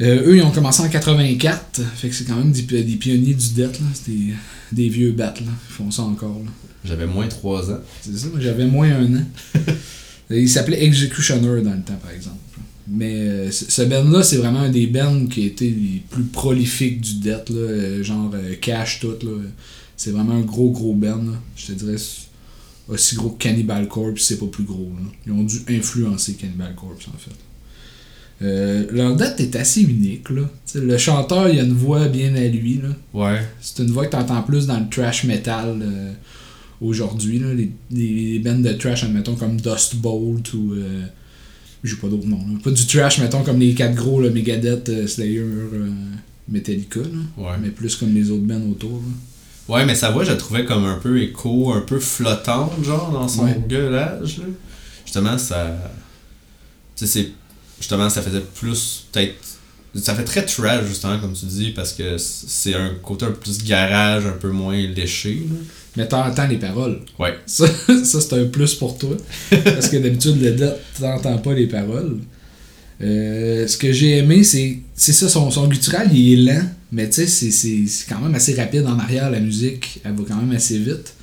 [0.00, 2.96] Euh, eux, ils ont commencé en 84, fait que c'est quand même des, pi- des
[2.96, 3.86] pionniers du death, là.
[3.92, 4.32] C'est des,
[4.72, 5.42] des vieux bats, là.
[5.68, 6.50] Ils font ça encore, là.
[6.84, 7.80] J'avais moins 3 ans.
[8.00, 9.24] C'est ça, j'avais moins un an.
[10.30, 12.36] Il s'appelait Executioner dans le temps, par exemple.
[12.92, 17.00] Mais euh, ce band-là, c'est vraiment un des bands qui a été les plus prolifiques
[17.00, 19.14] du death, là, euh, genre euh, Cash, tout.
[19.22, 19.30] Là.
[19.96, 21.16] C'est vraiment un gros, gros band.
[21.22, 21.40] là.
[21.56, 21.96] Je te dirais
[22.88, 24.90] aussi gros que Cannibal Corpse, c'est pas plus gros.
[24.98, 25.06] là.
[25.26, 27.30] Ils ont dû influencer Cannibal Corpse, en fait.
[28.42, 30.30] Euh, leur date est assez unique.
[30.30, 30.50] Là.
[30.74, 32.80] Le chanteur, il a une voix bien à lui.
[32.82, 32.88] Là.
[33.12, 33.40] Ouais.
[33.60, 36.12] C'est une voix que t'entends plus dans le trash metal euh,
[36.80, 37.38] aujourd'hui.
[37.38, 37.52] là.
[37.54, 40.72] Les, les, les bands de trash, admettons, comme Dust Bolt ou.
[40.72, 41.04] Euh,
[41.82, 42.36] J'ai pas d'autres noms.
[42.38, 42.58] là.
[42.62, 45.88] Pas du trash, mettons, comme les quatre gros, là, Megadeth, euh, Slayer, euh,
[46.48, 47.00] Metallica.
[47.00, 47.06] Là.
[47.38, 47.56] Ouais.
[47.62, 49.00] Mais plus comme les autres bands autour.
[49.00, 49.74] là.
[49.76, 53.10] Ouais, mais sa voix, je la trouvais comme un peu écho, un peu flottante, genre,
[53.12, 53.58] dans son Ouais.
[53.68, 54.38] gueulage.
[54.38, 54.44] Là.
[55.04, 55.76] Justement, ça.
[56.96, 57.28] Tu sais, c'est.
[57.78, 59.06] Justement, ça faisait plus.
[59.12, 59.34] Peut-être.
[59.94, 63.38] Ça fait très trash, justement, comme tu dis, parce que c'est un côté un peu
[63.40, 65.34] plus garage, un peu moins léché.
[65.48, 65.56] Là.
[65.96, 67.00] Mais t'entends les paroles.
[67.18, 67.34] Ouais.
[67.46, 67.66] Ça,
[68.04, 69.16] ça c'est un plus pour toi.
[69.64, 72.18] Parce que d'habitude, le death, t'entends pas les paroles.
[73.02, 77.08] Euh, ce que j'ai aimé, c'est c'est ça, son, son guttural, il est lent, mais
[77.08, 80.52] tu sais, c'est- quand même assez rapide en arrière, la musique, elle va quand même
[80.54, 81.14] assez vite.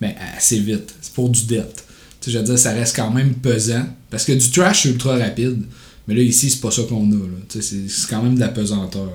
[0.00, 1.84] Mais assez vite, c'est pour du death.
[2.20, 4.90] Tu sais, je veux dire, ça reste quand même pesant, parce que du trash, c'est
[4.90, 5.62] ultra rapide,
[6.06, 7.38] mais là, ici, c'est pas ça qu'on a, là.
[7.48, 9.12] Tu sais, c'est c'est quand même de la pesanteur, là.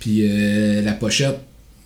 [0.00, 1.38] Puis euh, la pochette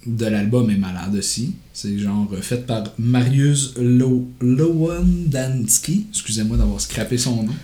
[0.07, 1.55] de l'album est malade aussi.
[1.73, 7.55] C'est genre euh, faite par Marius Lo Lowendansky, excusez-moi d'avoir scrappé son nom,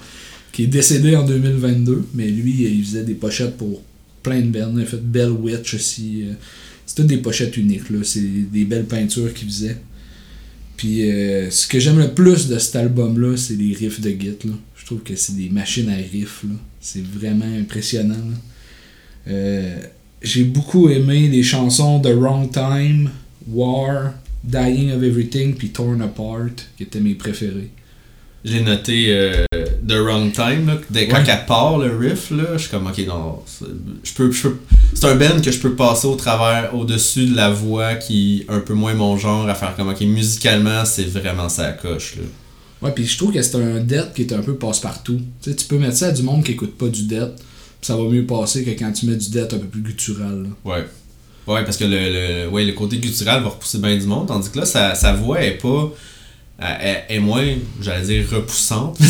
[0.52, 3.82] qui est décédé en 2022, mais lui, euh, il faisait des pochettes pour
[4.22, 4.72] plein de bands.
[4.76, 6.24] Il a fait Bell Witch aussi.
[6.24, 6.32] euh,
[6.86, 7.98] C'est toutes des pochettes uniques, là.
[8.02, 9.76] C'est des belles peintures qu'il faisait.
[10.76, 11.02] Puis
[11.50, 14.38] ce que j'aime le plus de cet album-là, c'est les riffs de Git.
[14.74, 16.46] Je trouve que c'est des machines à riffs.
[16.80, 18.16] C'est vraiment impressionnant.
[20.22, 23.10] J'ai beaucoup aimé les chansons The Wrong Time,
[23.48, 24.12] War,
[24.44, 27.70] Dying of Everything, puis Torn Apart, qui étaient mes préférés.
[28.44, 29.44] J'ai noté euh,
[29.86, 30.78] The Wrong Time, là.
[30.88, 31.24] Dès, quand Ouais.
[31.28, 33.40] elle part, le riff, là, je suis comme, ok, non.
[33.46, 33.64] c'est-
[34.02, 34.30] Je peux,
[34.94, 38.52] c'est un band que je peux passer au travers, au-dessus de la voix qui est
[38.52, 42.22] un peu moins mon genre, à faire comme, ok, musicalement, c'est vraiment ça coche, là.
[42.82, 45.20] Ouais, puis je trouve que c'est un death qui est un peu passe-partout.
[45.42, 47.32] Tu sais, tu peux mettre ça à du monde qui écoute pas du death,
[47.82, 50.42] ça va mieux passer que quand tu mets du death un peu plus guttural.
[50.44, 50.48] là.
[50.64, 50.84] Ouais.
[51.46, 54.50] Ouais, parce que le, le, ouais, le côté guttural va repousser bien du monde, tandis
[54.50, 55.90] que là, sa, sa voix est pas.
[56.58, 57.46] Elle, elle- elle est moins,
[57.80, 58.98] j'allais dire, repoussante.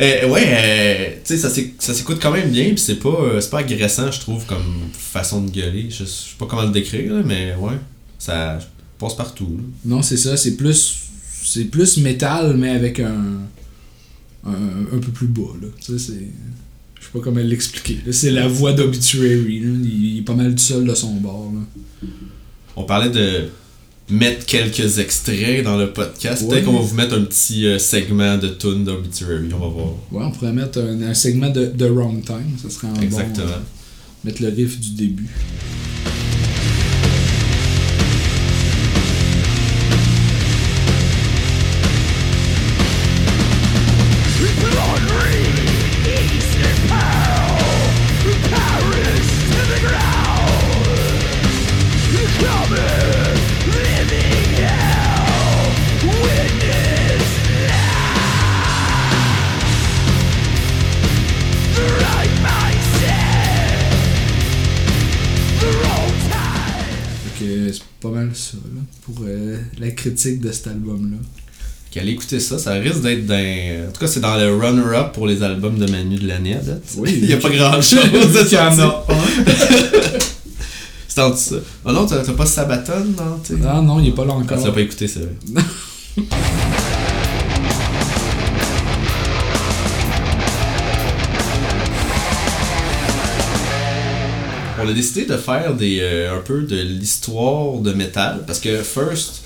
[0.00, 3.08] Euh, ouais, euh, tu sais, ça s'éc- ça s'écoute quand même bien, puis c'est pas,
[3.08, 5.86] euh, c'est pas agressant, je trouve, comme façon de gueuler.
[5.90, 7.74] Je, je sais pas comment le décrire, là, mais ouais,
[8.18, 8.58] ça
[8.98, 9.56] passe partout.
[9.58, 9.62] là.
[9.84, 11.00] Non, c'est ça, c'est plus.
[11.44, 13.42] C'est plus métal, mais avec un.
[14.46, 14.52] Un,
[14.92, 15.68] un peu plus bas, là.
[15.80, 16.28] Tu sais, c'est.
[17.04, 17.98] Je sais pas comment l'expliquer.
[18.12, 19.44] C'est la voix d'Obituary.
[19.56, 22.08] Il, il est pas mal tout seul de son bord, là.
[22.76, 23.44] On parlait de
[24.10, 26.42] mettre quelques extraits dans le podcast.
[26.42, 26.48] Ouais.
[26.48, 29.88] Peut-être qu'on va vous mettre un petit euh, segment de tune d'Obituary, on va voir.
[30.12, 33.46] Ouais, on pourrait mettre un, un segment de, de Wrong Time, ça serait un Exactement.
[33.46, 33.52] bon.
[33.52, 33.58] euh,
[34.24, 35.28] mettre le riff du début.
[69.84, 71.18] La critique de cet album-là.
[71.90, 73.34] Qu'allez écouter ça, ça risque d'être dans.
[73.88, 76.58] En tout cas, c'est dans le runner-up pour les albums de Manu de l'année à
[76.58, 76.82] date.
[76.96, 79.04] Oui, Il y a pas grand chose Vu qu'il y en a
[81.06, 81.56] C'est en dessous ça.
[81.84, 83.54] Oh non, t'as t'as pas Sabaton dans tes.
[83.68, 84.58] Ah non, il est pas là Ah, encore.
[84.58, 85.62] tu l'as pas écouté, c'est vrai.
[94.82, 98.82] On a décidé de faire des, euh, un peu de l'histoire de métal parce que
[98.82, 99.42] First,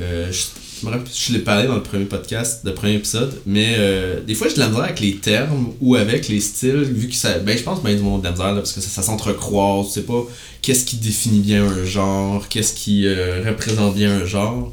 [0.00, 0.42] euh, je,
[0.80, 4.20] je me rappelle, je l'ai parlé dans le premier podcast, le premier épisode, mais euh,
[4.20, 7.14] des fois j'ai de la misère avec les termes ou avec les styles, vu que
[7.14, 7.38] ça.
[7.40, 9.88] Ben, je pense bien du monde de la misère là, parce que ça, ça s'entrecroise,
[9.88, 10.24] tu sais pas
[10.62, 14.72] qu'est-ce qui définit bien un genre, qu'est-ce qui euh, représente bien un genre.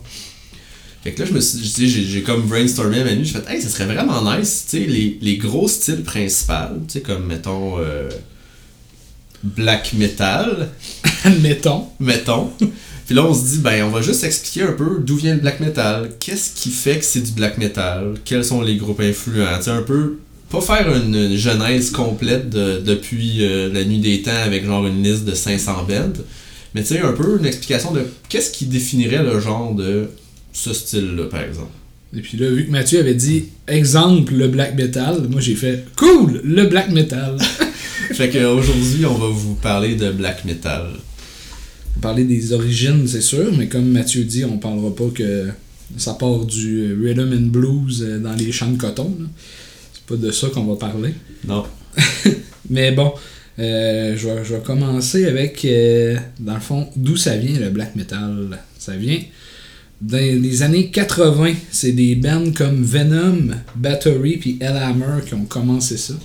[1.03, 3.61] Fait que là, je me suis dit, j'ai, comme brainstormé à Manu, j'ai fait, hey,
[3.61, 6.53] ça serait vraiment nice, tu sais, les, les gros styles principaux,
[6.87, 8.09] tu sais, comme mettons euh,
[9.43, 10.69] black metal,
[11.23, 11.87] Admettons.
[11.99, 12.51] mettons.
[13.05, 15.39] Puis là, on se dit, ben, on va juste expliquer un peu d'où vient le
[15.39, 19.57] black metal, qu'est-ce qui fait que c'est du black metal, quels sont les groupes influents,
[19.57, 20.17] tu sais, un peu,
[20.49, 24.87] pas faire une, une genèse complète de- depuis euh, la nuit des temps avec genre
[24.87, 26.13] une liste de 500 bands,
[26.73, 30.09] mais tu sais, un peu une explication de qu'est-ce qui définirait le genre de
[30.51, 31.71] ce style-là, par exemple.
[32.17, 35.85] Et puis là, vu que Mathieu avait dit exemple le black metal, moi j'ai fait
[35.97, 37.37] cool le black metal.
[38.13, 40.87] fait qu'aujourd'hui, on va vous parler de black metal.
[41.97, 45.47] On parlait des origines, c'est sûr, mais comme Mathieu dit, on parlera pas que
[45.97, 49.15] ça part du rhythm and blues euh, dans les champs de coton.
[49.93, 51.13] C'est pas de ça qu'on va parler.
[51.47, 51.63] Non.
[52.69, 53.13] Mais bon,
[53.59, 57.69] euh, je, vais, je vais commencer avec, euh, dans le fond, d'où ça vient le
[57.69, 58.59] black metal?
[58.77, 59.19] Ça vient
[60.01, 61.53] dans les années 80.
[61.71, 66.15] C'est des bands comme Venom, Battery puis Hellhammer qui ont commencé ça.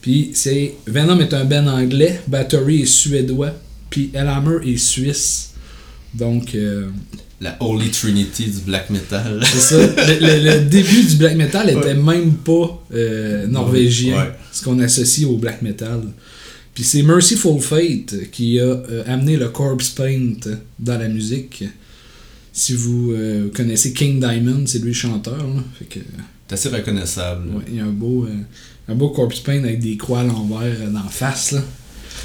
[0.00, 3.52] Puis c'est Venom est un band anglais, Battery est suédois,
[3.90, 5.50] puis Hellhammer est suisse.
[6.14, 6.88] Donc, euh,
[7.40, 9.40] La Holy Trinity du black metal.
[9.44, 9.76] c'est ça.
[9.78, 11.94] Le, le- le début du black metal était Ouais.
[11.94, 14.32] même pas euh, norvégien, Ouais.
[14.52, 16.00] ce qu'on associe au black metal.
[16.74, 20.34] Puis c'est Merciful Fate qui a euh, amené le corpse paint
[20.78, 21.64] dans la musique.
[22.52, 25.36] Si vous euh, connaissez King Diamond, c'est lui le chanteur.
[25.38, 25.62] là.
[25.78, 26.00] Fait que,
[26.48, 27.48] C'est assez reconnaissable.
[27.56, 28.26] ouais, il y a un beau,
[28.88, 31.52] un beau corpse paint avec des croix à l'envers dans la face.
[31.52, 31.62] Là.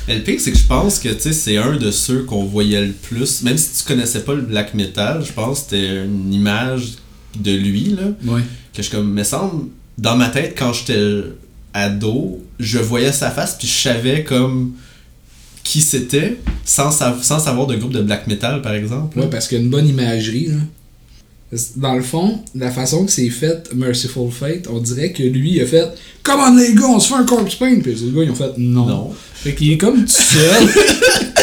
[0.08, 2.44] Mais le pire, c'est que je pense que tu sais, c'est un de ceux qu'on
[2.44, 3.42] voyait le plus.
[3.44, 6.94] Même si tu connaissais pas le black metal, je pense que c'était une image
[7.40, 8.08] de lui, là.
[8.26, 8.42] Ouais.
[8.74, 11.24] Que je comme, me semble, dans ma tête, quand j'étais
[11.74, 14.74] ado, je voyais sa face, puis je savais comme
[15.64, 19.18] qui c'était, sans, sa- sans savoir de groupe de black metal, par exemple.
[19.18, 20.48] Ouais, parce qu'il y a une bonne imagerie.
[20.48, 20.56] là.
[21.76, 25.62] Dans le fond, la façon que c'est fait, Merciful Fate, on dirait que lui, il
[25.62, 25.88] a fait
[26.24, 27.80] Come on les gars, on se fait un corpse paint.
[27.82, 28.86] Puis les gars, ils ont fait Non.
[28.86, 29.12] Non.
[29.36, 30.68] Fait qu'il est comme tout seul.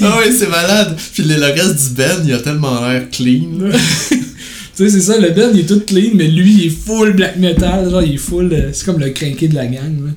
[0.00, 0.96] Ah ouais, c'est malade.
[1.12, 3.58] Puis le, reste du band, il a tellement l'air clean.
[3.58, 3.76] là.
[4.10, 4.16] tu
[4.74, 7.36] sais, c'est ça, le band, il est tout clean, mais lui, il est full black
[7.36, 7.90] metal.
[7.90, 8.52] Genre, il est full.
[8.52, 10.04] euh, c'est comme le crinqué de la gang.
[10.04, 10.12] Là.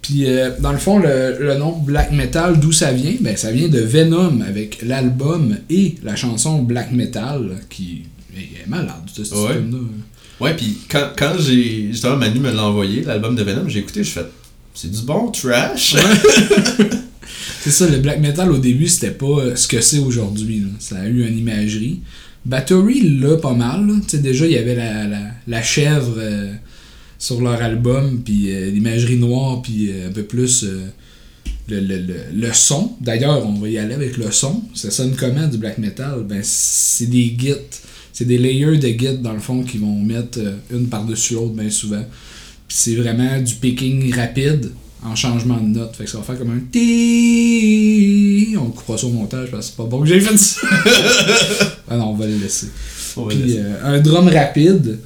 [0.00, 3.12] Puis, euh, dans le fond, le, le nom black metal, d'où ça vient?
[3.20, 8.04] Ben, ça vient de Venom avec l'album et la chanson black metal qui
[8.36, 9.26] est malade, ce Ouais.
[9.26, 9.78] système-là.
[10.40, 11.88] Ouais, puis quand, quand j'ai.
[11.92, 14.26] Justement, Manu me l'a envoyé, l'album de Venom, j'ai écouté, je fais.
[14.74, 15.94] C'est du bon trash.
[17.60, 20.64] C'est ça, le black metal au début, c'était pas euh, ce que c'est aujourd'hui.
[20.80, 22.00] Ça a eu une imagerie.
[22.44, 23.86] Battery, là, pas mal.
[23.86, 23.94] là.
[24.02, 26.52] Tu sais, déjà, il y avait la, la, la chèvre euh,
[27.18, 30.64] sur leur album, puis euh, l'imagerie noire, puis euh, un peu plus
[31.68, 32.92] le, le, le, le son.
[33.00, 34.62] D'ailleurs, on va y aller avec le son.
[34.74, 36.24] Ça sonne comment du black metal?
[36.28, 37.54] Ben, c'est des gits
[38.12, 41.54] C'est des layers de guides, dans le fond, qui vont mettre euh, une par-dessus l'autre
[41.54, 42.04] bien souvent.
[42.68, 44.70] Puis c'est vraiment du picking rapide
[45.04, 45.96] en changement de note.
[45.96, 48.54] Fait que ça va faire comme un ti.
[48.58, 50.60] On coupera ça au montage parce que c'est pas bon que j'ai fait ça.
[51.90, 52.68] ah non, on va le laisser.
[53.16, 53.58] On Puis laisser.
[53.60, 54.98] euh, un drum rapide,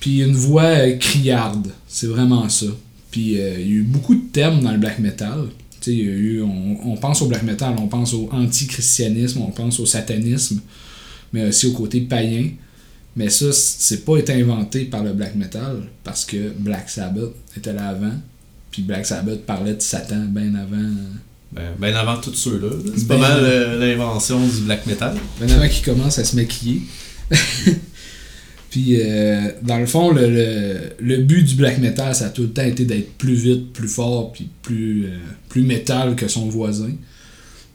[0.00, 1.68] puis une voix euh, criarde.
[1.86, 2.66] C'est vraiment ça.
[3.10, 5.44] Puis euh, il y a eu beaucoup de thèmes dans le black metal.
[5.88, 9.52] Il y a eu, on, on pense au black metal, on pense au antichristianisme, on
[9.52, 10.58] pense au satanisme,
[11.36, 12.48] mais aussi au côté païen.
[13.14, 17.72] Mais ça, c'est pas été inventé par le black metal parce que Black Sabbath était
[17.72, 18.12] là avant.
[18.70, 20.90] Puis Black Sabbath parlait de Satan bien avant.
[21.52, 22.68] Ben, ben avant tous ceux-là.
[22.68, 22.92] là.
[22.96, 25.16] C'est Ben- pas mal euh, l'invention du black metal.
[25.40, 26.82] Ben avant qu'il commence à se maquiller.
[28.70, 32.42] Puis, euh, dans le fond, le, le, le but du black metal, ça a tout
[32.42, 35.16] le temps été d'être plus vite, plus fort, puis plus, euh,
[35.48, 36.90] plus métal que son voisin.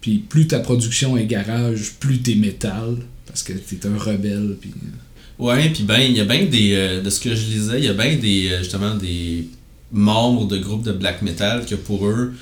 [0.02, 2.98] Puis, plus ta production est garage, plus t'es métal,
[3.32, 4.56] parce que t'es un rebelle.
[4.60, 4.88] Puis, euh,
[5.44, 6.74] Ouais, puis ben, il y a bien des.
[6.76, 8.50] euh, de ce que je lisais, il y a bien des.
[8.52, 9.48] euh, justement, des
[9.92, 12.34] membres de groupes de black metal que pour eux,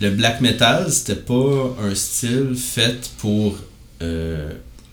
[0.00, 3.56] le black metal, c'était pas un style fait pour
[4.02, 4.50] euh,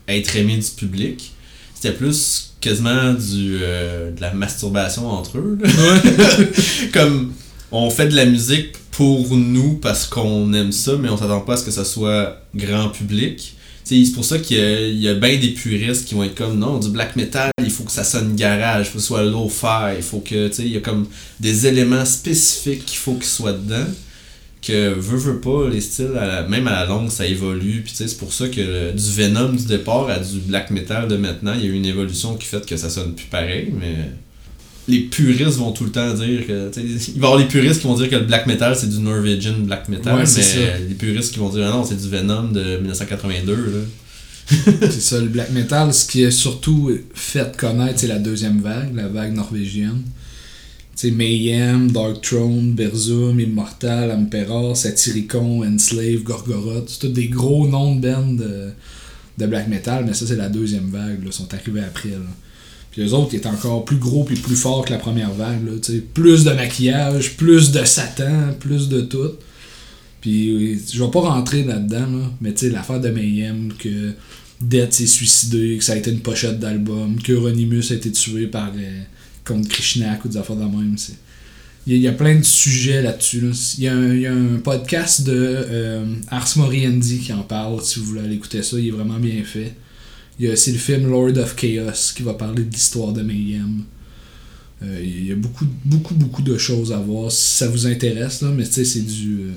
[0.07, 1.33] être aimé du public.
[1.75, 5.57] C'était plus quasiment du, de la masturbation entre eux.
[6.93, 7.33] Comme
[7.71, 11.53] on fait de la musique pour nous parce qu'on aime ça, mais on s'attend pas
[11.53, 13.55] à ce que ça soit grand public.
[13.89, 16.89] C'est pour ça qu'il y a, bien des puristes qui vont être comme non, du
[16.89, 20.03] black metal, il faut que ça sonne garage, il faut que ce soit low-fi, il
[20.03, 21.07] faut que, tu sais, il y a comme
[21.39, 23.87] des éléments spécifiques qu'il faut qu'ils soient dedans.
[24.61, 26.11] Que veut, veut pas, les styles,
[26.49, 27.81] même à la longue, ça évolue.
[27.83, 31.53] Puis c'est pour ça que du Venom du départ à du black metal de maintenant,
[31.55, 33.95] il y a eu une évolution qui fait que ça sonne plus pareil, mais
[34.89, 36.71] les puristes vont tout le temps dire que.
[36.77, 38.99] Il va y avoir les puristes qui vont dire que le black metal c'est du
[38.99, 40.77] Norwegian black metal, Ouais, mais ça.
[40.87, 43.53] les puristes qui vont dire ah non, c'est du Venom de 1982.
[43.55, 43.69] Là.
[44.81, 48.95] c'est ça, le black metal, ce qui est surtout fait connaître, c'est la deuxième vague,
[48.95, 50.01] la vague norvégienne.
[50.95, 56.89] Tu sais, Mayhem, Dark Throne, Berzum, Immortal, Emperor, Satyricon, Enslave, Gorgoroth.
[56.89, 58.71] C'est tous des gros noms de bands de,
[59.37, 61.19] de black metal, mais ça, c'est la deuxième vague.
[61.23, 62.09] Là, ils sont arrivés après.
[62.09, 62.17] Là.
[62.99, 65.65] Puis les autres, étaient encore plus gros puis plus forts que la première vague.
[65.65, 65.71] Là,
[66.13, 69.31] plus de maquillage, plus de Satan, plus de tout.
[70.19, 74.11] Puis je vais pas rentrer là-dedans, là, mais tu sais, l'affaire de Mayhem, que
[74.59, 78.47] Death s'est suicidé, que ça a été une pochette d'album, que Euronymous a été tué
[78.47, 79.01] par euh,
[79.45, 80.95] contre Krishnak ou des affaires de même.
[80.97, 81.13] c'est-
[81.87, 83.39] Il y, a- plein de sujets là-dessus.
[83.39, 83.51] là.
[83.77, 87.43] Il, y a un, il y a un podcast de euh, Ars Moriendi qui en
[87.43, 89.73] parle, si vous voulez aller écouter ça, il est vraiment bien fait.
[90.39, 93.21] Il y a aussi le film Lord of Chaos qui va parler de l'histoire de
[93.21, 93.83] Mayhem.
[94.81, 98.41] Euh, il y a beaucoup, beaucoup, beaucoup de choses à voir si ça vous intéresse,
[98.41, 99.41] là, mais tu sais, c'est du.
[99.41, 99.51] euh,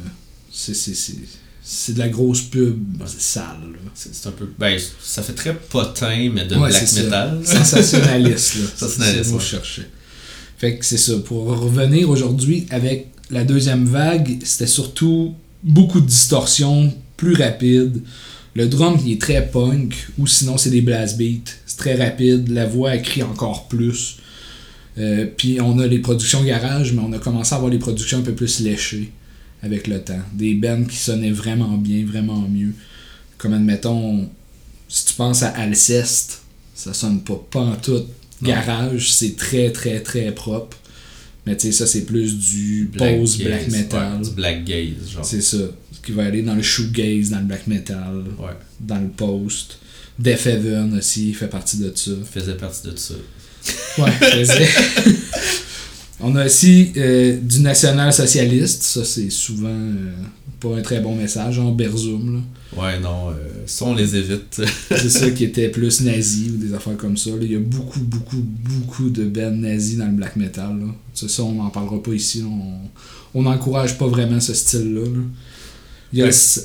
[0.53, 1.15] c'est, c'est, c'est,
[1.63, 2.77] c'est de la grosse pub
[3.07, 3.45] sale.
[3.73, 3.91] là.
[3.95, 4.49] C'est c'est un peu.
[4.59, 7.41] Ben, ça fait très potin, mais de Ouais, black c'est metal.
[7.45, 8.61] Sensationnaliste, là.
[8.75, 9.41] C'est Sensationnaliste, que ouais.
[9.41, 9.89] je cherchais.
[10.59, 11.15] Fait que c'est ça.
[11.25, 18.03] Pour revenir aujourd'hui avec la deuxième vague, c'était surtout beaucoup de distorsion, plus rapide.
[18.55, 21.51] Le drum il est très punk, ou sinon c'est des blast beats.
[21.67, 24.19] C'est très rapide, la voix elle crie encore plus.
[24.99, 28.19] Euh, Puis on a les productions garage, mais on a commencé à avoir les productions
[28.19, 29.11] un peu plus léchées
[29.63, 30.21] avec le temps.
[30.35, 32.75] Des bands qui sonnaient vraiment bien, vraiment mieux.
[33.39, 34.29] Comme admettons,
[34.89, 36.43] si tu penses à Alceste,
[36.75, 38.07] ça sonne pas pantoute.
[38.43, 38.49] Non.
[38.51, 40.77] Garage, c'est très très très propre.
[41.47, 44.13] Mais tu sais, ça c'est plus du Black pose gaze, black metal.
[44.19, 45.25] ouais, du black gaze, genre.
[45.25, 45.57] C'est ça.
[46.03, 48.51] Qui va aller dans le shoegaze, dans le black metal, Ouais,
[48.81, 49.79] dans le post.
[50.19, 52.11] Death Heaven aussi fait partie de ça.
[52.31, 53.15] faisait partie de ça.
[53.99, 54.69] Ouais, faisait.
[56.21, 58.83] On a aussi euh, du national-socialiste.
[58.83, 60.13] Ça, c'est souvent euh,
[60.61, 62.35] pas un très bon message, en Berzum.
[62.35, 62.41] là.
[62.83, 63.35] Ouais, non, euh,
[63.67, 64.63] ça on les évite.
[64.89, 67.29] C'est ça qui était plus nazi ou des affaires comme ça.
[67.31, 67.37] là.
[67.43, 70.79] Il y a beaucoup, beaucoup, beaucoup de bands nazis dans le black metal.
[70.81, 70.87] Là.
[71.13, 72.41] Ça, ça, on n'en parlera pas ici.
[72.41, 72.47] là.
[72.47, 72.89] On
[73.35, 75.03] on n'encourage pas vraiment ce style-là.
[75.03, 75.21] là.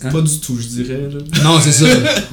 [0.04, 0.12] Hein?
[0.12, 1.10] Pas du tout, je dirais.
[1.12, 1.20] là.
[1.44, 1.86] Non, c'est ça.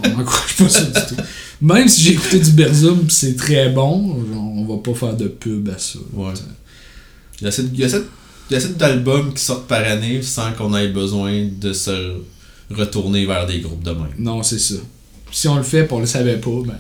[0.05, 1.23] On n'encourage pas ça du tout.
[1.61, 5.29] Même si j'ai écouté du Berzum, pis c'est très bon, on va pas faire de
[5.29, 5.99] pub à ça.
[6.13, 6.33] Ouais.
[7.41, 8.03] Il y a assez, il y a assez-
[8.51, 12.15] il y a assez d'albums qui sortent par année sans qu'on ait besoin de se
[12.71, 14.09] retourner vers des groupes de même.
[14.19, 14.75] Non, c'est ça.
[15.33, 16.75] Si on le fait et on le savait pas, ben,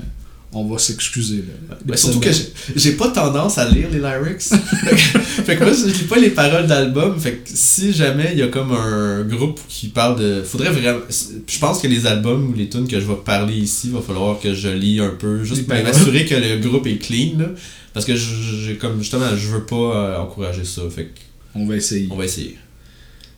[0.54, 1.44] on va s'excuser.
[1.84, 2.30] Ben, surtout que
[2.76, 4.40] j'ai- pas tendance à lire les lyrics.
[5.44, 7.18] fait, que, moi, je lis pas les paroles d'album.
[7.18, 10.42] Fait que si jamais il y a comme un groupe qui parle de.
[10.42, 11.00] Faudrait vraiment.
[11.10, 14.38] Je pense que les albums ou les tunes que je vais parler ici, va falloir
[14.38, 15.42] que je lis un peu.
[15.44, 17.38] Juste pour m'assurer que le groupe est clean.
[17.38, 17.46] Là,
[17.92, 20.82] parce que j'ai comme justement, je veux pas euh, encourager ça.
[20.94, 21.20] Fait que
[21.54, 22.08] On va essayer.
[22.10, 22.56] on va essayer.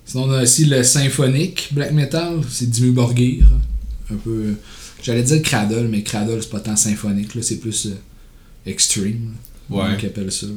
[0.05, 3.47] Sinon, on a aussi le symphonique black metal, c'est Dimmu Borgir.
[4.12, 4.55] Un peu.
[5.07, 7.91] J'allais dire Cradle, mais Cradle, c'est pas tant symphonique, là, c'est plus euh,
[8.67, 9.35] extreme.
[9.71, 9.85] Ouais.
[10.03, 10.49] Ils appellent ça.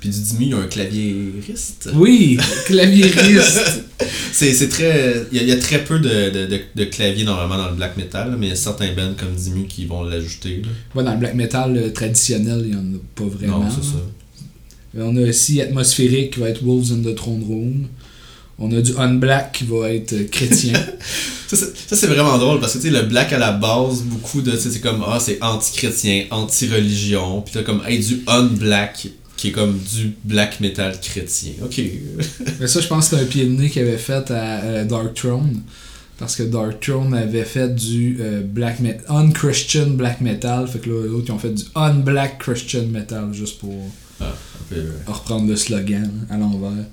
[0.00, 1.90] Puis du Dimmu, il y a un clavieriste.
[1.94, 3.84] Oui, clavieriste.
[4.32, 5.26] C'est c'est très.
[5.30, 7.68] Il y, a, il y a très peu de, de, de, de claviers normalement dans
[7.68, 10.62] le black metal, mais il y a certains bands comme Dimmu qui vont l'ajouter.
[10.62, 10.68] là.
[10.94, 13.64] Ouais, dans le black metal euh, traditionnel, il n'y en a pas vraiment.
[13.64, 14.00] Non, c'est ça.
[14.96, 17.86] On a aussi atmosphérique qui va être Wolves in the Throne Room.
[18.62, 20.74] On a du Unblack qui va être euh, chrétien.
[21.48, 21.56] Ça,
[21.96, 24.52] c'est- vraiment drôle parce que tu sais, le black à la base, beaucoup de.
[24.52, 27.40] tu sais, C'est comme, ah, c'est anti-chrétien, anti-religion.
[27.42, 31.52] Puis t'as comme, hey, du unblack qui est comme du black metal chrétien.
[31.64, 31.80] Ok.
[32.60, 34.84] Mais ça, je pense que c'est un pied de nez qu'il avait fait à euh,
[34.84, 35.62] Dark Throne.
[36.18, 40.68] Parce que Dark Throne avait fait du euh, black metal, un-Christian black metal.
[40.68, 43.74] Fait que là, les autres, ils ont fait du un-black Christian metal, juste pour
[44.20, 44.26] Ah,
[45.08, 46.84] un reprendre le slogan hein, à l'envers.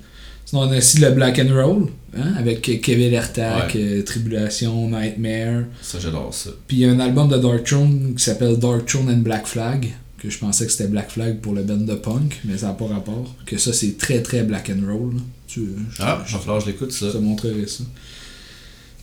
[0.48, 5.64] Sinon, on a aussi le black and roll, hein, avec Kevin Ertak, euh, Tribulation, Nightmare.
[5.82, 6.50] ça, j'adore ça.
[6.66, 9.46] Puis il y a un album de Dark Throne qui s'appelle Dark Throne and Black
[9.46, 12.68] Flag, que je pensais que c'était Black Flag pour le band de punk, mais ça
[12.68, 13.34] n'a pas rapport.
[13.44, 15.16] Que ça, c'est très très black and roll.
[15.16, 15.20] là.
[15.46, 15.60] Tu,
[15.94, 17.08] je- Ah, je- je l'écoute, ça.
[17.08, 17.84] je te montrerai ça.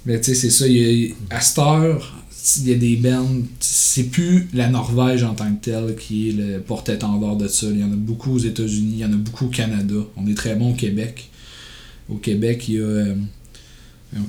[0.06, 0.68] Mais tu sais, c'est ça.
[0.68, 2.24] il y a- à cette heure,
[2.58, 3.28] il y a des bands.
[3.60, 7.68] C'est plus la Norvège en tant que telle qui est le porte-étendard de ça.
[7.70, 9.96] Il y en a beaucoup aux États-Unis, il y en a beaucoup au Canada.
[10.18, 11.30] On est très bon au Québec.
[12.10, 12.84] Au Québec, il y a.
[12.84, 13.16] euh,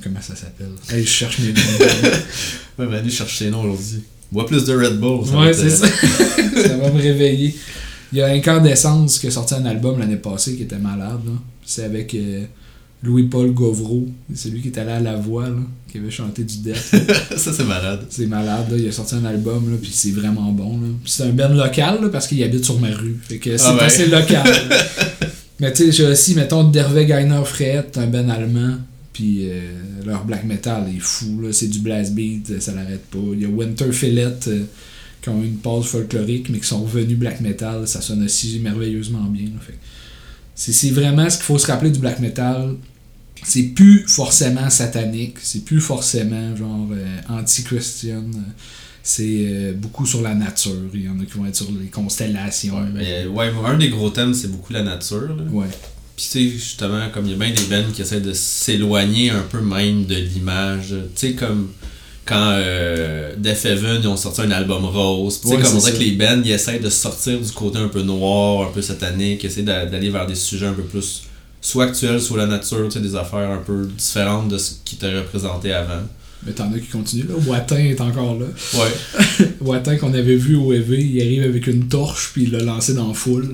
[0.03, 2.09] comment ça s'appelle Hey, Je cherche mes noms.
[2.79, 4.03] Ouais, Manu cherche ses noms aujourd'hui.
[4.31, 5.25] Bois plus de Red Bull.
[5.25, 5.87] ça ouais, c'est ça.
[6.67, 7.55] ça va me réveiller.
[8.13, 11.21] Il y a Incandescence qui a sorti un album l'année passée qui était malade.
[11.65, 12.43] C'est avec euh,
[13.03, 14.07] Louis-Paul Gauvreau.
[14.35, 15.55] C'est lui qui est allé à la voix, là,
[15.91, 16.75] qui avait chanté du death.
[17.35, 18.05] ça, c'est malade.
[18.09, 18.77] C'est malade, là.
[18.77, 20.79] il a sorti un album, là, puis c'est vraiment bon.
[21.05, 23.17] C'est un band local, là, parce qu'il habite sur ma rue.
[23.27, 23.83] Fait que c'est Ah ouais.
[23.83, 24.43] assez local.
[25.59, 28.77] Mais tu sais, j'ai aussi, mettons, Derve Geiner Freiheit, un band allemand,
[29.11, 29.71] puis euh,
[30.05, 31.51] leur black metal est fou, là.
[31.51, 33.17] c'est du blast beat, ça l'arrête pas.
[33.33, 34.63] Il y a Winter Fillet, euh,
[35.21, 38.59] qui ont eu une pause folklorique, mais qui sont revenus black metal, ça sonne aussi
[38.59, 39.49] merveilleusement bien.
[40.55, 42.75] c'est vraiment ce qu'il faut se rappeler du black metal.
[43.43, 48.25] C'est plus forcément satanique, c'est plus forcément genre euh, anti-christian.
[49.09, 50.73] C'est euh, beaucoup sur la nature.
[50.93, 52.75] Il y en a qui vont être sur les constellations.
[52.75, 55.29] Ouais, mais, ouais, un des gros thèmes, c'est beaucoup la nature.
[55.29, 55.43] Là.
[55.49, 55.67] ouais.
[56.17, 59.29] Puis tu sais, justement, comme il y a bien des bands qui essaient de s'éloigner
[59.29, 60.89] un peu même de l'image.
[61.15, 61.69] Tu sais, comme
[62.25, 65.39] quand euh, Death Heaven, ils ont sorti un album rose.
[65.39, 67.77] Tu sais, Ouais, comme on dirait que les bands, ils essaient de sortir du côté
[67.77, 71.23] un peu noir, un peu satanique, essayer d'a- d'aller vers des sujets un peu plus
[71.61, 74.95] soit actuels, soit la nature, tu sais, des affaires un peu différentes de ce qui
[74.95, 76.01] était représenté avant.
[76.45, 77.27] Mais t'en as qui continuent.
[77.27, 77.35] Là.
[77.47, 78.45] Watin est encore là.
[78.75, 79.45] Ouais.
[79.61, 82.93] Watin qu'on avait vu au EV, il arrive avec une torche puis il l'a lancé
[82.93, 83.53] dans la foule.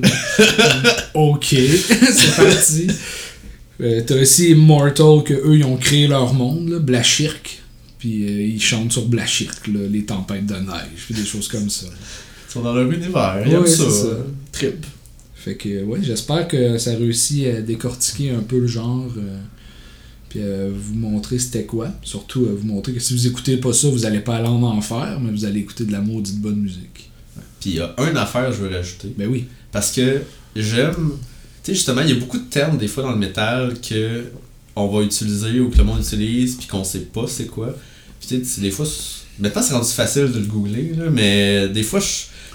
[1.14, 2.88] ok, c'est parti.
[3.82, 7.60] Euh, T'as aussi Immortal que eux ils ont créé leur monde, là, Blachirk.
[8.00, 11.70] Puis euh, ils chantent sur Blachirk, là, les tempêtes de neige, puis des choses comme
[11.70, 11.88] ça.
[11.88, 13.90] Ils sont dans leur univers, ils Ouais, aiment ça.
[13.90, 14.08] ça.
[14.52, 14.86] Trip.
[15.36, 19.10] Fait que ouais, j'espère que ça réussit à décortiquer un peu le genre.
[19.18, 19.38] euh,
[20.34, 21.90] puis à vous montrer c'était quoi.
[22.02, 24.64] Surtout à vous montrer que si vous écoutez pas ça, vous allez pas aller en
[24.64, 27.12] enfer, mais vous allez écouter de la maudite bonne musique.
[27.60, 29.14] Puis il y a une affaire je veux rajouter.
[29.18, 29.46] Ben oui.
[29.72, 30.22] Parce que
[30.56, 31.12] j'aime.
[31.64, 34.24] Tu sais, justement, il y a beaucoup de termes des fois dans le métal que
[34.76, 37.76] on va utiliser ou que le monde utilise puis qu'on sait pas c'est quoi.
[38.20, 38.86] Puis tu sais, des fois,
[39.40, 42.06] maintenant c'est rendu facile de le googler, là, mais des fois, je.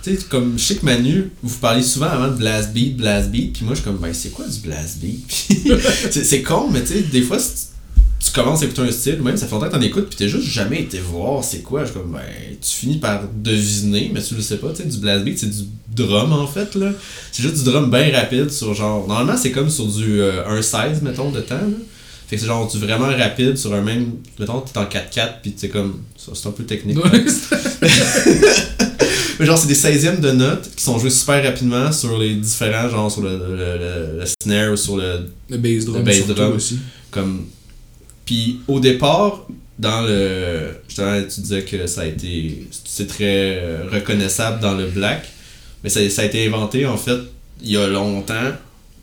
[0.03, 3.31] Tu sais, comme je sais que Manu, vous parlez souvent avant de blast beat, blast
[3.31, 5.24] beat, puis moi je suis comme, ben c'est quoi du blast beat?
[6.11, 7.68] C'est con, mais tu sais, des fois, c'est-
[8.43, 10.49] commences à écouter un style, même ça fait longtemps que t'en écoutes, puis t'as juste
[10.49, 11.84] jamais été voir c'est quoi.
[11.84, 12.20] Je comme, ben,
[12.61, 15.51] tu finis par deviner, mais tu le sais pas, tu sais, du blast beat, c'est
[15.51, 15.64] du
[15.95, 16.91] drum en fait, là.
[17.32, 19.07] C'est juste du drum bien rapide sur genre.
[19.09, 21.62] Normalement, c'est comme sur du euh, 1.16, mettons, de temps, là.
[22.28, 24.12] Fait que c'est genre du vraiment rapide sur un même.
[24.39, 26.01] Mettons, t'es en 4-4, puis c'est comme.
[26.16, 27.03] C'est un peu technique.
[27.03, 27.24] Ouais,
[29.41, 32.89] Mais genre, c'est des 16e de notes qui sont joués super rapidement sur les différents,
[32.91, 36.26] genre sur le, le, le- le snare ou sur le, le bass drum, Le bass
[36.26, 36.53] drum.
[36.57, 36.78] aussi.
[37.11, 37.47] comme
[38.29, 39.47] puis au départ
[39.79, 44.85] dans le justement tu disais que ça a été c'est très euh, reconnaissable dans le
[44.85, 45.26] black
[45.83, 47.20] mais ça, ça a été inventé en fait
[47.62, 48.53] il y a longtemps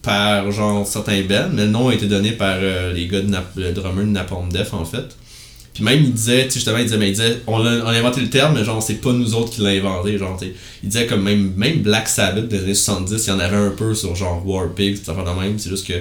[0.03, 3.27] par genre certains bands mais le nom a été donné par euh, les gars de
[3.27, 5.17] Nap- drummer de Napalm Death en fait
[5.73, 8.29] puis même il disait tu justement il disait mais il disait on a, inventé le
[8.29, 10.53] terme mais genre c'est pas nous autres qui l'a inventé genre tu sais.
[10.83, 13.71] il disait comme même même Black Sabbath des années 70 il y en avait un
[13.71, 15.95] peu sur genre Warpig cette affaire de même c'est juste que